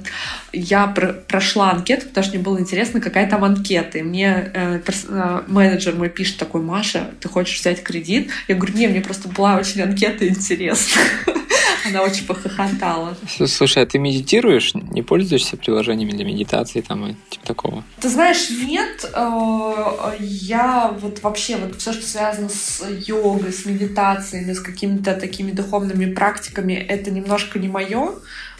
Я 0.52 0.88
прошла 1.28 1.72
анкету, 1.72 2.08
потому 2.08 2.24
что 2.24 2.36
мне 2.36 2.44
было 2.44 2.60
интересно, 2.60 3.00
какая 3.00 3.30
там 3.30 3.44
анкета. 3.44 4.00
И 4.00 4.02
мне 4.02 4.52
э, 4.54 4.82
э, 4.86 5.42
менеджер 5.48 5.96
мой 5.96 6.10
пишет 6.10 6.38
такой, 6.38 6.62
Маша, 6.62 7.12
ты 7.20 7.30
хочешь 7.30 7.60
взять 7.60 7.84
кредит? 7.84 8.32
Я 8.48 8.56
говорю, 8.56 8.74
не, 8.76 8.88
мне 8.88 9.02
просто 9.02 9.28
была 9.30 9.58
очень 9.58 9.82
анкета 9.82 10.28
интересна. 10.28 11.02
Она 11.90 12.02
очень 12.02 12.26
похохотала. 12.26 13.16
Слушай, 13.46 13.84
а 13.84 13.86
ты 13.86 14.00
медитируешь? 14.00 14.74
Не 14.74 15.02
пользуешься 15.02 15.58
приложениями 15.58 16.12
для 16.12 16.26
медитации 16.26 16.82
там 16.82 17.08
и 17.08 17.16
типа 17.30 17.46
такого? 17.46 17.84
Ты 18.00 18.10
знаешь, 18.10 18.50
нет. 18.50 19.10
Э, 19.14 20.16
я 20.20 20.96
вот 21.00 21.22
вообще 21.22 21.58
вот 21.58 21.76
все, 21.76 21.94
что 21.94 22.06
связано 22.06 22.50
с 22.50 22.84
йогой, 23.08 23.54
с 23.54 23.66
медитациями, 23.66 24.54
с 24.54 24.60
какими-то 24.60 25.14
такими 25.14 25.52
духовными 25.52 26.14
практиками, 26.14 26.74
это 26.74 27.12
немножко 27.12 27.60
не 27.60 27.68
мое. 27.68 28.14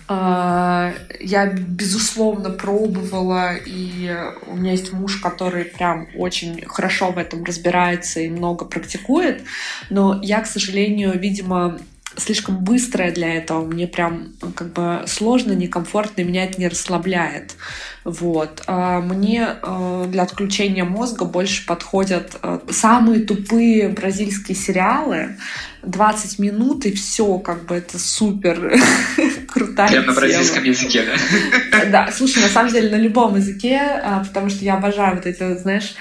А, 0.10 0.94
я, 1.20 1.48
безусловно, 1.48 2.50
пробовала, 2.50 3.56
и 3.56 4.16
у 4.48 4.56
меня 4.56 4.72
есть 4.72 4.94
муж, 4.94 5.18
который 5.18 5.66
прям 5.66 6.08
очень 6.16 6.66
хорошо 6.66 7.12
в 7.12 7.18
этом 7.18 7.44
разбирается 7.44 8.22
и 8.22 8.30
много 8.30 8.64
практикует, 8.64 9.44
но 9.90 10.20
я, 10.24 10.40
к 10.40 10.48
сожалению, 10.48 11.20
видимо, 11.20 11.78
слишком 12.18 12.64
быстрая 12.64 13.12
для 13.12 13.34
этого. 13.34 13.66
Мне 13.66 13.88
прям 13.88 14.34
как 14.56 14.74
бы 14.74 15.04
сложно, 15.08 15.54
некомфортно, 15.54 16.22
и 16.22 16.24
меня 16.24 16.46
это 16.46 16.60
не 16.60 16.68
расслабляет. 16.68 17.56
Вот. 18.04 18.64
А 18.68 19.00
мне 19.02 19.48
э, 19.62 20.06
для 20.08 20.24
отключения 20.24 20.86
мозга 20.86 21.26
больше 21.26 21.66
подходят 21.66 22.38
э, 22.42 22.60
самые 22.70 23.26
тупые 23.26 23.90
бразильские 23.90 24.56
сериалы. 24.56 25.38
20 25.84 26.40
минут 26.40 26.86
и 26.86 26.92
все, 26.92 27.38
как 27.38 27.66
бы 27.66 27.76
это 27.76 27.98
супер 27.98 28.78
крутая 29.48 29.90
Прям 29.90 30.06
на 30.08 30.14
бразильском 30.14 30.64
языке, 30.64 31.06
да? 31.06 31.86
Да, 31.86 32.12
слушай, 32.12 32.42
на 32.42 32.50
самом 32.50 32.72
деле 32.72 32.90
на 32.90 33.00
любом 33.00 33.36
языке, 33.38 34.02
потому 34.28 34.50
что 34.50 34.66
я 34.66 34.76
обожаю 34.76 35.16
вот 35.16 35.26
эти, 35.26 35.58
знаешь, 35.58 35.96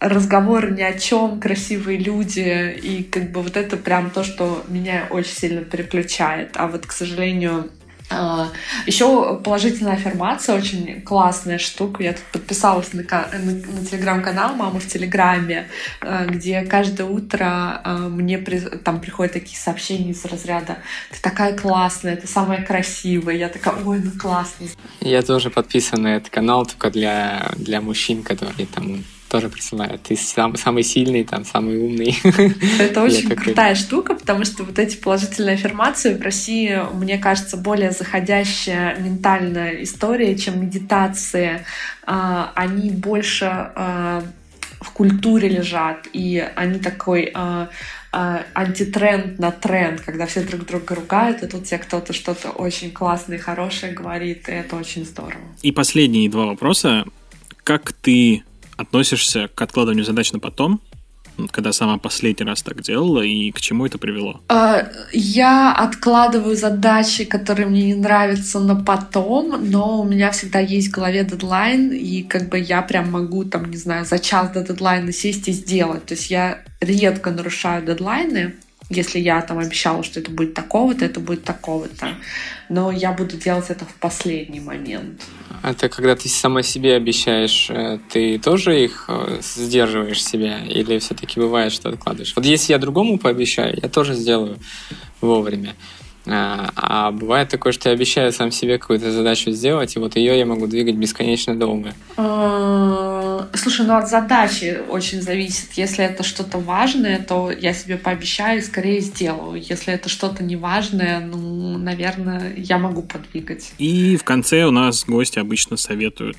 разговоры 0.00 0.70
ни 0.70 0.82
о 0.82 0.98
чем, 0.98 1.40
красивые 1.40 1.98
люди, 1.98 2.78
и 2.82 3.02
как 3.02 3.32
бы 3.32 3.42
вот 3.42 3.56
это 3.56 3.76
прям 3.76 4.10
то, 4.10 4.22
что 4.22 4.64
меня 4.68 5.06
очень 5.10 5.34
сильно 5.34 5.62
переключает. 5.62 6.52
А 6.54 6.68
вот, 6.68 6.86
к 6.86 6.92
сожалению, 6.92 7.70
а, 8.10 8.48
Еще 8.86 9.38
положительная 9.44 9.94
аффирмация, 9.94 10.56
очень 10.56 11.02
классная 11.02 11.58
штука. 11.58 12.02
Я 12.02 12.12
тут 12.14 12.22
подписалась 12.32 12.92
на, 12.94 13.02
на, 13.02 13.52
на 13.52 13.84
телеграм-канал 13.84 14.54
«Мама 14.54 14.80
в 14.80 14.86
Телеграме», 14.86 15.68
а, 16.00 16.24
где 16.24 16.62
каждое 16.62 17.06
утро 17.06 17.80
а, 17.84 18.08
мне 18.08 18.38
при, 18.38 18.60
там 18.60 19.00
приходят 19.00 19.34
такие 19.34 19.58
сообщения 19.58 20.12
из 20.12 20.24
разряда 20.24 20.78
«Ты 21.10 21.20
такая 21.20 21.56
классная, 21.56 22.16
ты 22.16 22.26
самая 22.26 22.64
красивая». 22.64 23.34
Я 23.34 23.48
такая 23.48 23.74
«Ой, 23.84 24.00
ну 24.02 24.10
классно». 24.18 24.68
Я 25.00 25.20
тоже 25.22 25.50
подписан 25.50 26.02
на 26.02 26.16
этот 26.16 26.30
канал 26.30 26.64
только 26.64 26.90
для, 26.90 27.52
для 27.56 27.82
мужчин, 27.82 28.22
которые 28.22 28.66
там 28.66 29.04
тоже 29.28 29.48
присылают. 29.48 30.02
Ты 30.02 30.16
сам, 30.16 30.56
самый 30.56 30.82
сильный, 30.82 31.24
там, 31.24 31.44
самый 31.44 31.78
умный. 31.78 32.18
Это 32.78 33.02
очень 33.04 33.28
крутая 33.28 33.74
штука, 33.74 34.14
потому 34.14 34.44
что 34.44 34.64
вот 34.64 34.78
эти 34.78 34.96
положительные 34.96 35.54
аффирмации 35.54 36.14
в 36.14 36.22
России, 36.22 36.80
мне 36.94 37.18
кажется, 37.18 37.56
более 37.56 37.90
заходящая 37.90 38.98
ментальная 38.98 39.82
история, 39.82 40.36
чем 40.36 40.60
медитации. 40.62 41.64
А, 42.04 42.52
они 42.54 42.90
больше 42.90 43.44
а, 43.46 44.24
в 44.80 44.90
культуре 44.92 45.48
лежат, 45.48 46.08
и 46.12 46.44
они 46.56 46.78
такой 46.78 47.30
а, 47.34 47.68
антитренд 48.54 49.38
на 49.38 49.50
тренд, 49.50 50.00
когда 50.00 50.26
все 50.26 50.40
друг 50.40 50.64
друга 50.64 50.94
ругают, 50.94 51.42
и 51.42 51.46
тут 51.46 51.64
тебе 51.64 51.78
кто-то 51.78 52.12
что-то 52.12 52.50
очень 52.50 52.90
классное 52.90 53.36
и 53.36 53.40
хорошее 53.40 53.92
говорит, 53.92 54.48
и 54.48 54.52
это 54.52 54.76
очень 54.76 55.04
здорово. 55.04 55.42
И 55.62 55.72
последние 55.72 56.30
два 56.30 56.46
вопроса. 56.46 57.04
Как 57.64 57.92
ты 57.92 58.44
относишься 58.78 59.48
к 59.54 59.60
откладыванию 59.60 60.04
задач 60.04 60.32
на 60.32 60.38
потом, 60.38 60.80
когда 61.50 61.72
сама 61.72 61.98
последний 61.98 62.46
раз 62.46 62.62
так 62.62 62.82
делала, 62.82 63.22
и 63.22 63.50
к 63.50 63.60
чему 63.60 63.86
это 63.86 63.98
привело? 63.98 64.40
А, 64.48 64.88
я 65.12 65.72
откладываю 65.72 66.56
задачи, 66.56 67.24
которые 67.24 67.66
мне 67.66 67.86
не 67.86 67.94
нравятся, 67.94 68.58
на 68.58 68.74
потом, 68.74 69.70
но 69.70 70.00
у 70.00 70.04
меня 70.04 70.30
всегда 70.30 70.58
есть 70.58 70.88
в 70.88 70.92
голове 70.92 71.24
дедлайн, 71.24 71.92
и 71.92 72.22
как 72.22 72.48
бы 72.48 72.58
я 72.58 72.82
прям 72.82 73.10
могу, 73.10 73.44
там, 73.44 73.70
не 73.70 73.76
знаю, 73.76 74.04
за 74.04 74.18
час 74.18 74.50
до 74.50 74.62
дедлайна 74.62 75.12
сесть 75.12 75.48
и 75.48 75.52
сделать. 75.52 76.06
То 76.06 76.14
есть 76.14 76.30
я 76.30 76.62
редко 76.80 77.30
нарушаю 77.30 77.84
дедлайны, 77.84 78.54
если 78.90 79.18
я 79.18 79.42
там 79.42 79.58
обещала, 79.58 80.02
что 80.02 80.20
это 80.20 80.30
будет 80.30 80.54
такого-то, 80.54 81.04
это 81.04 81.20
будет 81.20 81.44
такого-то. 81.44 82.14
Но 82.68 82.90
я 82.90 83.12
буду 83.12 83.36
делать 83.36 83.66
это 83.68 83.84
в 83.84 83.94
последний 83.94 84.60
момент. 84.60 85.22
Это 85.62 85.88
когда 85.88 86.16
ты 86.16 86.28
сама 86.28 86.62
себе 86.62 86.94
обещаешь, 86.94 87.68
э, 87.70 87.98
ты 88.10 88.38
тоже 88.38 88.84
их 88.84 89.06
э, 89.08 89.40
сдерживаешь 89.42 90.24
себя? 90.24 90.60
Или 90.64 90.98
все-таки 90.98 91.40
бывает, 91.40 91.72
что 91.72 91.90
откладываешь? 91.90 92.32
Вот 92.34 92.44
если 92.44 92.72
я 92.72 92.78
другому 92.78 93.18
пообещаю, 93.18 93.78
я 93.82 93.88
тоже 93.88 94.14
сделаю 94.14 94.58
вовремя. 95.20 95.74
А, 96.26 96.70
а 96.76 97.10
бывает 97.10 97.48
такое, 97.48 97.72
что 97.72 97.88
я 97.88 97.94
обещаю 97.94 98.32
сам 98.32 98.50
себе 98.50 98.78
какую-то 98.78 99.10
задачу 99.12 99.50
сделать, 99.50 99.96
и 99.96 99.98
вот 99.98 100.16
ее 100.16 100.38
я 100.38 100.44
могу 100.44 100.66
двигать 100.66 100.96
бесконечно 100.96 101.58
долго. 101.58 101.94
Слушай, 103.54 103.86
ну 103.86 103.96
от 103.96 104.08
задачи 104.08 104.80
очень 104.88 105.22
зависит. 105.22 105.72
Если 105.74 106.04
это 106.04 106.22
что-то 106.22 106.58
важное, 106.58 107.18
то 107.18 107.50
я 107.50 107.72
себе 107.72 107.96
пообещаю 107.96 108.58
и 108.58 108.62
скорее 108.62 109.00
сделаю. 109.00 109.60
Если 109.60 109.92
это 109.92 110.08
что-то 110.08 110.42
неважное, 110.42 111.20
ну, 111.20 111.78
наверное, 111.78 112.54
я 112.56 112.78
могу 112.78 113.02
подвигать. 113.02 113.72
И 113.78 114.16
в 114.16 114.24
конце 114.24 114.64
у 114.64 114.70
нас 114.70 115.04
гости 115.04 115.38
обычно 115.38 115.76
советуют 115.76 116.36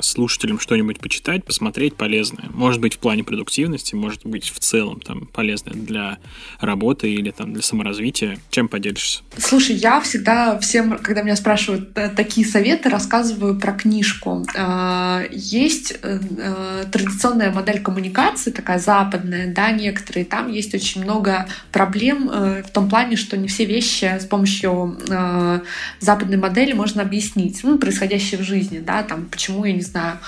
слушателям 0.00 0.58
что-нибудь 0.58 1.00
почитать, 1.00 1.44
посмотреть 1.44 1.96
полезное. 1.96 2.46
Может 2.52 2.80
быть, 2.80 2.94
в 2.94 2.98
плане 2.98 3.24
продуктивности, 3.24 3.94
может 3.94 4.26
быть, 4.26 4.50
в 4.50 4.58
целом 4.58 5.00
там 5.00 5.26
полезное 5.26 5.74
для 5.74 6.18
работы 6.60 7.12
или 7.12 7.30
там 7.30 7.52
для 7.52 7.62
саморазвития. 7.62 8.38
Чем 8.50 8.68
поделишься? 8.68 9.22
Слушай, 9.38 9.76
я 9.76 10.00
всегда 10.00 10.58
всем, 10.58 10.98
когда 10.98 11.22
меня 11.22 11.36
спрашивают 11.36 11.96
э, 11.96 12.10
такие 12.10 12.46
советы, 12.46 12.88
рассказываю 12.88 13.58
про 13.58 13.72
книжку. 13.72 14.46
Э, 14.54 15.26
есть 15.30 15.98
традиционная 16.92 17.50
модель 17.50 17.80
коммуникации, 17.80 18.50
такая 18.50 18.78
западная, 18.78 19.52
да, 19.52 19.70
некоторые. 19.72 20.24
Там 20.24 20.50
есть 20.50 20.74
очень 20.74 21.02
много 21.02 21.46
проблем 21.70 22.28
в 22.28 22.70
том 22.72 22.88
плане, 22.88 23.16
что 23.16 23.36
не 23.36 23.48
все 23.48 23.64
вещи 23.64 24.04
с 24.04 24.26
помощью 24.26 24.98
западной 26.00 26.36
модели 26.36 26.72
можно 26.72 27.02
объяснить. 27.02 27.60
Ну, 27.62 27.78
происходящее 27.78 28.40
в 28.40 28.44
жизни, 28.44 28.78
да, 28.78 29.02
там, 29.02 29.26
почему 29.26 29.61
я 29.64 29.72
не 29.72 29.82
знаю, 29.82 30.18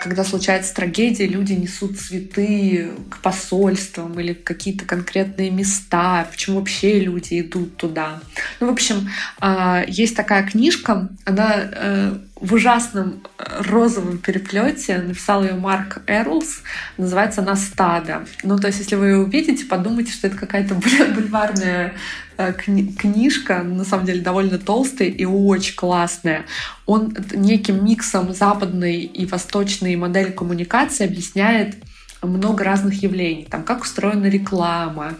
когда 0.00 0.22
случается 0.24 0.74
трагедия, 0.74 1.26
люди 1.26 1.52
несут 1.52 1.98
цветы 1.98 2.90
к 3.10 3.18
посольствам 3.18 4.18
или 4.20 4.32
какие-то 4.32 4.84
конкретные 4.84 5.50
места, 5.50 6.26
почему 6.30 6.60
вообще 6.60 7.00
люди 7.00 7.40
идут 7.40 7.76
туда. 7.76 8.20
Ну, 8.60 8.68
в 8.68 8.70
общем, 8.70 9.08
а, 9.40 9.84
есть 9.88 10.16
такая 10.16 10.46
книжка, 10.46 11.08
она 11.24 11.54
э, 11.56 12.18
в 12.40 12.52
ужасном 12.52 13.22
розовом 13.38 14.18
переплете 14.18 14.98
написал 14.98 15.42
ее 15.42 15.54
Марк 15.54 16.02
Эрлс, 16.06 16.62
называется 16.96 17.40
она 17.40 17.56
«Стадо». 17.56 18.26
Ну, 18.42 18.58
то 18.58 18.68
есть, 18.68 18.80
если 18.80 18.94
вы 18.94 19.06
ее 19.06 19.16
увидите, 19.18 19.64
подумайте, 19.64 20.12
что 20.12 20.26
это 20.26 20.36
какая-то 20.36 20.74
бульварная 21.14 21.94
Э, 22.38 22.52
кни 22.52 22.92
книжка, 22.92 23.62
на 23.62 23.84
самом 23.84 24.04
деле 24.04 24.20
довольно 24.20 24.58
толстая 24.58 25.08
и 25.08 25.24
очень 25.24 25.74
классная. 25.74 26.44
Он 26.84 27.14
неким 27.32 27.82
миксом 27.82 28.34
западной 28.34 29.00
и 29.00 29.24
восточной 29.24 29.55
модели 29.96 30.30
коммуникации 30.30 31.04
объясняет 31.04 31.76
много 32.22 32.64
разных 32.64 33.02
явлений. 33.02 33.46
Там, 33.50 33.62
как 33.62 33.82
устроена 33.82 34.26
реклама, 34.26 35.14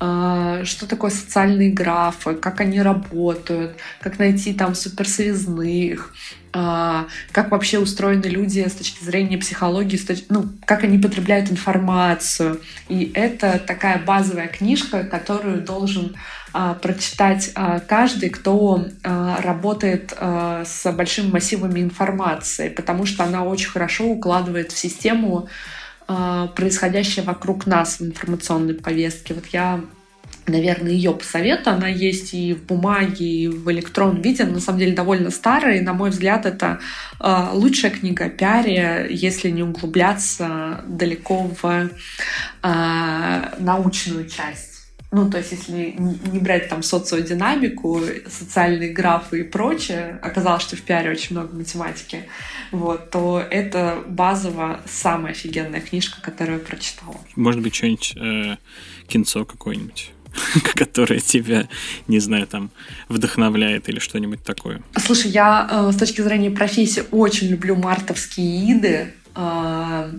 э, 0.00 0.62
что 0.64 0.86
такое 0.86 1.10
социальные 1.10 1.72
графы, 1.72 2.34
как 2.34 2.60
они 2.60 2.80
работают, 2.82 3.76
как 4.00 4.18
найти 4.18 4.52
там 4.54 4.74
суперсвязных, 4.74 6.14
как 6.52 7.50
вообще 7.50 7.78
устроены 7.78 8.26
люди 8.26 8.66
с 8.66 8.74
точки 8.74 9.04
зрения 9.04 9.38
психологии, 9.38 9.98
ну, 10.28 10.48
как 10.64 10.84
они 10.84 10.98
потребляют 10.98 11.50
информацию. 11.50 12.60
И 12.88 13.10
это 13.14 13.58
такая 13.58 13.98
базовая 13.98 14.48
книжка, 14.48 15.04
которую 15.04 15.62
должен 15.62 16.16
а, 16.52 16.74
прочитать 16.74 17.50
а, 17.54 17.80
каждый, 17.80 18.30
кто 18.30 18.86
а, 19.04 19.40
работает 19.42 20.12
с 20.18 20.92
большими 20.92 21.30
массивами 21.30 21.80
информации, 21.80 22.68
потому 22.68 23.06
что 23.06 23.24
она 23.24 23.44
очень 23.44 23.68
хорошо 23.68 24.06
укладывает 24.06 24.72
в 24.72 24.78
систему 24.78 25.48
происходящее 26.06 27.22
вокруг 27.22 27.66
нас 27.66 28.00
в 28.00 28.02
информационной 28.06 28.72
повестке. 28.72 29.34
Вот 29.34 29.44
я 29.48 29.80
наверное, 30.48 30.92
ее 30.92 31.12
посоветую. 31.12 31.76
Она 31.76 31.88
есть 31.88 32.34
и 32.34 32.54
в 32.54 32.64
бумаге, 32.64 33.24
и 33.24 33.48
в 33.48 33.70
электронном 33.70 34.22
виде. 34.22 34.42
Она, 34.42 34.54
на 34.54 34.60
самом 34.60 34.78
деле, 34.78 34.92
довольно 34.92 35.30
старая. 35.30 35.78
И, 35.78 35.80
на 35.80 35.92
мой 35.92 36.10
взгляд, 36.10 36.46
это 36.46 36.80
э, 37.20 37.48
лучшая 37.52 37.90
книга 37.90 38.26
о 38.26 38.28
пиаре, 38.28 39.06
если 39.10 39.50
не 39.50 39.62
углубляться 39.62 40.84
далеко 40.86 41.50
в 41.60 41.90
э, 42.62 43.40
научную 43.58 44.28
часть. 44.28 44.68
Ну, 45.10 45.30
то 45.30 45.38
есть, 45.38 45.52
если 45.52 45.94
не 45.98 46.38
брать 46.38 46.68
там 46.68 46.82
социодинамику, 46.82 48.02
социальные 48.26 48.92
графы 48.92 49.40
и 49.40 49.42
прочее, 49.42 50.18
оказалось, 50.22 50.62
что 50.62 50.76
в 50.76 50.82
пиаре 50.82 51.10
очень 51.10 51.34
много 51.34 51.56
математики, 51.56 52.24
вот, 52.72 53.10
то 53.10 53.42
это 53.50 54.04
базово 54.06 54.80
самая 54.86 55.32
офигенная 55.32 55.80
книжка, 55.80 56.20
которую 56.20 56.58
я 56.58 56.64
прочитала. 56.64 57.16
Может 57.36 57.62
быть, 57.62 57.74
что-нибудь 57.74 58.14
э, 58.16 58.56
кинцо 59.06 59.46
какое-нибудь? 59.46 60.12
которое 60.74 61.20
тебя, 61.20 61.68
не 62.06 62.18
знаю, 62.18 62.46
там 62.46 62.70
вдохновляет 63.08 63.88
или 63.88 63.98
что-нибудь 63.98 64.42
такое? 64.42 64.82
Слушай, 64.96 65.30
я 65.30 65.68
э, 65.70 65.92
с 65.92 65.96
точки 65.96 66.20
зрения 66.20 66.50
профессии 66.50 67.04
очень 67.10 67.48
люблю 67.48 67.76
мартовские 67.76 68.72
иды. 68.72 69.12
Э, 69.34 70.10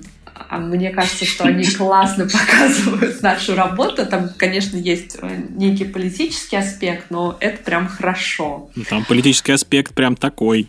а 0.49 0.57
мне 0.57 0.89
кажется, 0.91 1.25
что 1.25 1.43
они 1.45 1.63
классно 1.77 2.27
показывают 2.27 3.21
нашу 3.21 3.55
работу. 3.55 4.05
Там, 4.05 4.29
конечно, 4.37 4.77
есть 4.77 5.17
э, 5.21 5.41
некий 5.49 5.85
политический 5.85 6.57
аспект, 6.57 7.11
но 7.11 7.37
это 7.39 7.61
прям 7.63 7.87
хорошо. 7.87 8.69
Ну, 8.75 8.83
там 8.83 9.05
политический 9.05 9.51
аспект 9.51 9.93
прям 9.93 10.15
такой. 10.15 10.67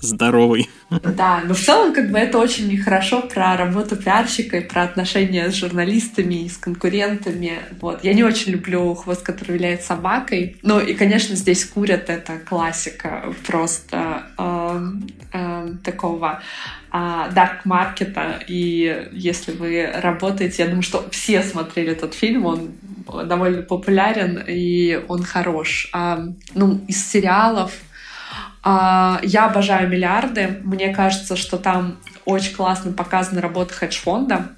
Здоровый. 0.00 0.68
Да, 0.90 1.42
но 1.44 1.54
в 1.54 1.60
целом 1.60 1.92
как 1.92 2.10
бы 2.10 2.18
это 2.18 2.38
очень 2.38 2.76
хорошо 2.78 3.22
про 3.22 3.56
работу 3.56 3.96
пиарщика 3.96 4.58
и 4.58 4.68
про 4.68 4.82
отношения 4.82 5.50
с 5.50 5.54
журналистами 5.54 6.44
и 6.44 6.48
с 6.48 6.56
конкурентами. 6.56 7.60
Вот. 7.80 8.02
Я 8.02 8.14
не 8.14 8.24
очень 8.24 8.52
люблю 8.52 8.94
хвост, 8.94 9.22
который 9.22 9.56
виляет 9.56 9.82
собакой. 9.82 10.56
Ну 10.62 10.80
и, 10.80 10.94
конечно, 10.94 11.36
здесь 11.36 11.64
курят, 11.64 12.10
это 12.10 12.38
классика 12.38 13.32
просто 13.46 14.24
э, 14.38 14.82
э, 15.32 15.74
такого 15.84 16.42
дарк 16.92 17.64
маркета. 17.64 18.42
И 18.48 19.08
если 19.12 19.52
вы 19.52 19.88
работаете, 19.94 20.64
я 20.64 20.68
думаю, 20.68 20.82
что 20.82 21.08
все 21.10 21.42
смотрели 21.42 21.92
этот 21.92 22.14
фильм, 22.14 22.46
он 22.46 22.70
довольно 23.26 23.62
популярен 23.62 24.42
и 24.46 25.00
он 25.08 25.22
хорош. 25.22 25.88
А, 25.92 26.26
ну, 26.54 26.80
из 26.88 27.06
сериалов 27.06 27.72
я 28.64 29.46
обожаю 29.46 29.88
миллиарды. 29.88 30.60
Мне 30.64 30.94
кажется, 30.94 31.36
что 31.36 31.56
там 31.56 31.96
очень 32.24 32.54
классно 32.54 32.92
показана 32.92 33.40
работа 33.40 33.74
хедж-фонда. 33.74 34.52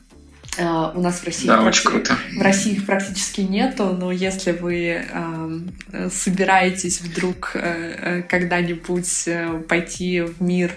Uh, 0.58 0.94
у 0.94 1.00
нас 1.00 1.20
в 1.20 1.24
России 1.24 1.46
да, 1.46 1.62
очень 1.62 1.88
круто. 1.88 2.14
в 2.36 2.42
России 2.42 2.74
их 2.74 2.84
практически 2.84 3.40
нету, 3.40 3.96
но 3.98 4.12
если 4.12 4.52
вы 4.52 5.02
uh, 5.10 6.10
собираетесь 6.10 7.00
вдруг 7.00 7.56
uh, 7.56 8.22
когда-нибудь 8.24 9.28
пойти 9.66 10.20
в 10.20 10.42
мир 10.42 10.72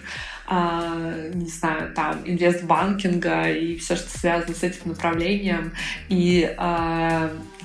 не 0.47 1.49
знаю, 1.49 1.91
там, 1.95 2.21
инвестбанкинга 2.23 3.49
и 3.49 3.77
все, 3.77 3.95
что 3.95 4.15
связано 4.15 4.53
с 4.53 4.61
этим 4.61 4.89
направлением, 4.89 5.73
и 6.07 6.55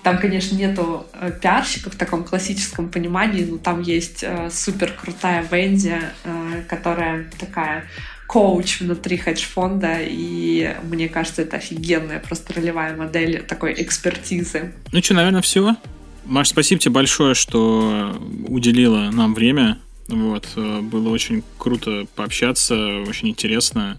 там, 0.03 0.19
конечно, 0.19 0.57
нету 0.57 1.07
э, 1.13 1.31
пиарщиков 1.41 1.95
в 1.95 1.97
таком 1.97 2.25
классическом 2.25 2.89
понимании, 2.89 3.45
но 3.45 3.59
там 3.59 3.83
есть 3.83 4.23
э, 4.23 4.51
супер 4.51 4.93
крутая 4.93 5.47
Венди, 5.51 5.99
э, 6.25 6.63
которая 6.69 7.31
такая 7.39 7.85
коуч 8.27 8.81
внутри 8.81 9.17
хедж-фонда, 9.17 9.99
и 10.01 10.77
мне 10.85 11.09
кажется, 11.09 11.43
это 11.43 11.57
офигенная 11.57 12.21
просто 12.21 12.55
ролевая 12.55 12.97
модель 12.97 13.43
такой 13.43 13.75
экспертизы. 13.77 14.73
Ну 14.93 15.03
что, 15.03 15.15
наверное, 15.15 15.43
все. 15.43 15.77
Маш, 16.25 16.49
спасибо 16.49 16.81
тебе 16.81 16.93
большое, 16.93 17.35
что 17.35 18.17
уделила 18.47 19.11
нам 19.11 19.35
время. 19.35 19.79
Вот, 20.07 20.49
было 20.57 21.09
очень 21.09 21.43
круто 21.59 22.07
пообщаться, 22.15 22.75
очень 23.07 23.29
интересно. 23.29 23.99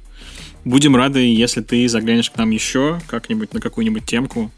Будем 0.64 0.96
рады, 0.96 1.20
если 1.20 1.62
ты 1.62 1.88
заглянешь 1.90 2.30
к 2.30 2.38
нам 2.38 2.52
еще 2.52 3.02
как-нибудь 3.08 3.54
на 3.54 3.60
какую-нибудь 3.60 4.06
темку. 4.06 4.52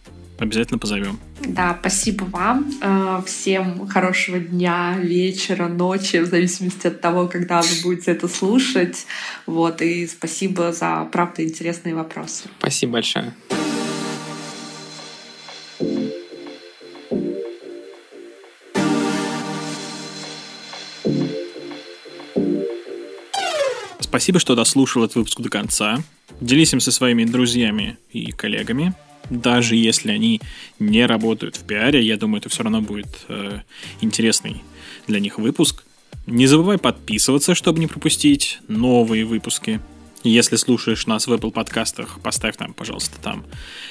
Обязательно 0.43 0.77
позовем. 0.77 1.19
Да, 1.39 1.77
спасибо 1.79 2.25
вам. 2.25 2.69
Э, 2.81 3.21
всем 3.25 3.87
хорошего 3.87 4.39
дня, 4.39 4.97
вечера, 4.99 5.69
ночи, 5.69 6.17
в 6.17 6.25
зависимости 6.25 6.87
от 6.87 6.99
того, 6.99 7.29
когда 7.29 7.61
вы 7.61 7.69
будете 7.81 8.11
это 8.11 8.27
слушать. 8.27 9.05
Вот, 9.45 9.81
и 9.81 10.05
спасибо 10.05 10.73
за, 10.73 11.07
правда, 11.13 11.45
интересные 11.45 11.95
вопросы. 11.95 12.49
Спасибо 12.59 12.93
большое. 12.93 13.33
Спасибо, 24.01 24.39
что 24.39 24.55
дослушал 24.55 25.05
этот 25.05 25.15
выпуск 25.15 25.39
до 25.39 25.49
конца. 25.49 25.99
Делись 26.41 26.73
им 26.73 26.81
со 26.81 26.91
своими 26.91 27.23
друзьями 27.23 27.97
и 28.11 28.31
коллегами 28.31 28.93
даже 29.41 29.75
если 29.75 30.11
они 30.11 30.41
не 30.79 31.05
работают 31.05 31.55
в 31.55 31.63
пиаре, 31.63 32.01
я 32.01 32.17
думаю, 32.17 32.39
это 32.39 32.49
все 32.49 32.63
равно 32.63 32.81
будет 32.81 33.07
э, 33.27 33.59
интересный 34.01 34.61
для 35.07 35.19
них 35.19 35.37
выпуск. 35.37 35.83
Не 36.25 36.47
забывай 36.47 36.77
подписываться, 36.77 37.55
чтобы 37.55 37.79
не 37.79 37.87
пропустить 37.87 38.59
новые 38.67 39.25
выпуски. 39.25 39.81
Если 40.23 40.55
слушаешь 40.55 41.05
нас 41.05 41.27
в 41.27 41.33
Apple 41.33 41.51
подкастах, 41.51 42.19
поставь 42.21 42.57
нам, 42.59 42.73
пожалуйста, 42.73 43.17
там 43.21 43.43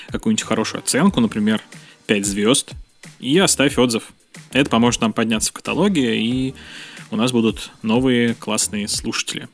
какую-нибудь 0.08 0.44
хорошую 0.44 0.80
оценку, 0.82 1.20
например, 1.20 1.60
5 2.06 2.24
звезд, 2.24 2.72
и 3.20 3.38
оставь 3.38 3.76
отзыв. 3.78 4.12
Это 4.52 4.70
поможет 4.70 5.02
нам 5.02 5.12
подняться 5.12 5.50
в 5.50 5.52
каталоге, 5.52 6.18
и 6.18 6.54
у 7.10 7.16
нас 7.16 7.32
будут 7.32 7.70
новые 7.82 8.34
классные 8.34 8.88
слушатели. 8.88 9.48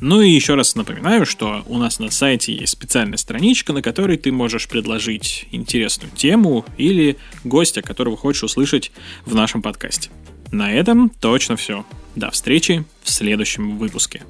Ну 0.00 0.20
и 0.20 0.30
еще 0.30 0.54
раз 0.54 0.74
напоминаю, 0.76 1.26
что 1.26 1.64
у 1.66 1.76
нас 1.76 1.98
на 1.98 2.10
сайте 2.10 2.54
есть 2.54 2.72
специальная 2.72 3.18
страничка, 3.18 3.72
на 3.72 3.82
которой 3.82 4.16
ты 4.16 4.30
можешь 4.30 4.68
предложить 4.68 5.46
интересную 5.50 6.12
тему 6.14 6.64
или 6.76 7.16
гостя, 7.44 7.82
которого 7.82 8.16
хочешь 8.16 8.44
услышать 8.44 8.92
в 9.26 9.34
нашем 9.34 9.60
подкасте. 9.60 10.10
На 10.52 10.72
этом 10.72 11.10
точно 11.10 11.56
все. 11.56 11.84
До 12.14 12.30
встречи 12.30 12.84
в 13.02 13.10
следующем 13.10 13.76
выпуске. 13.76 14.22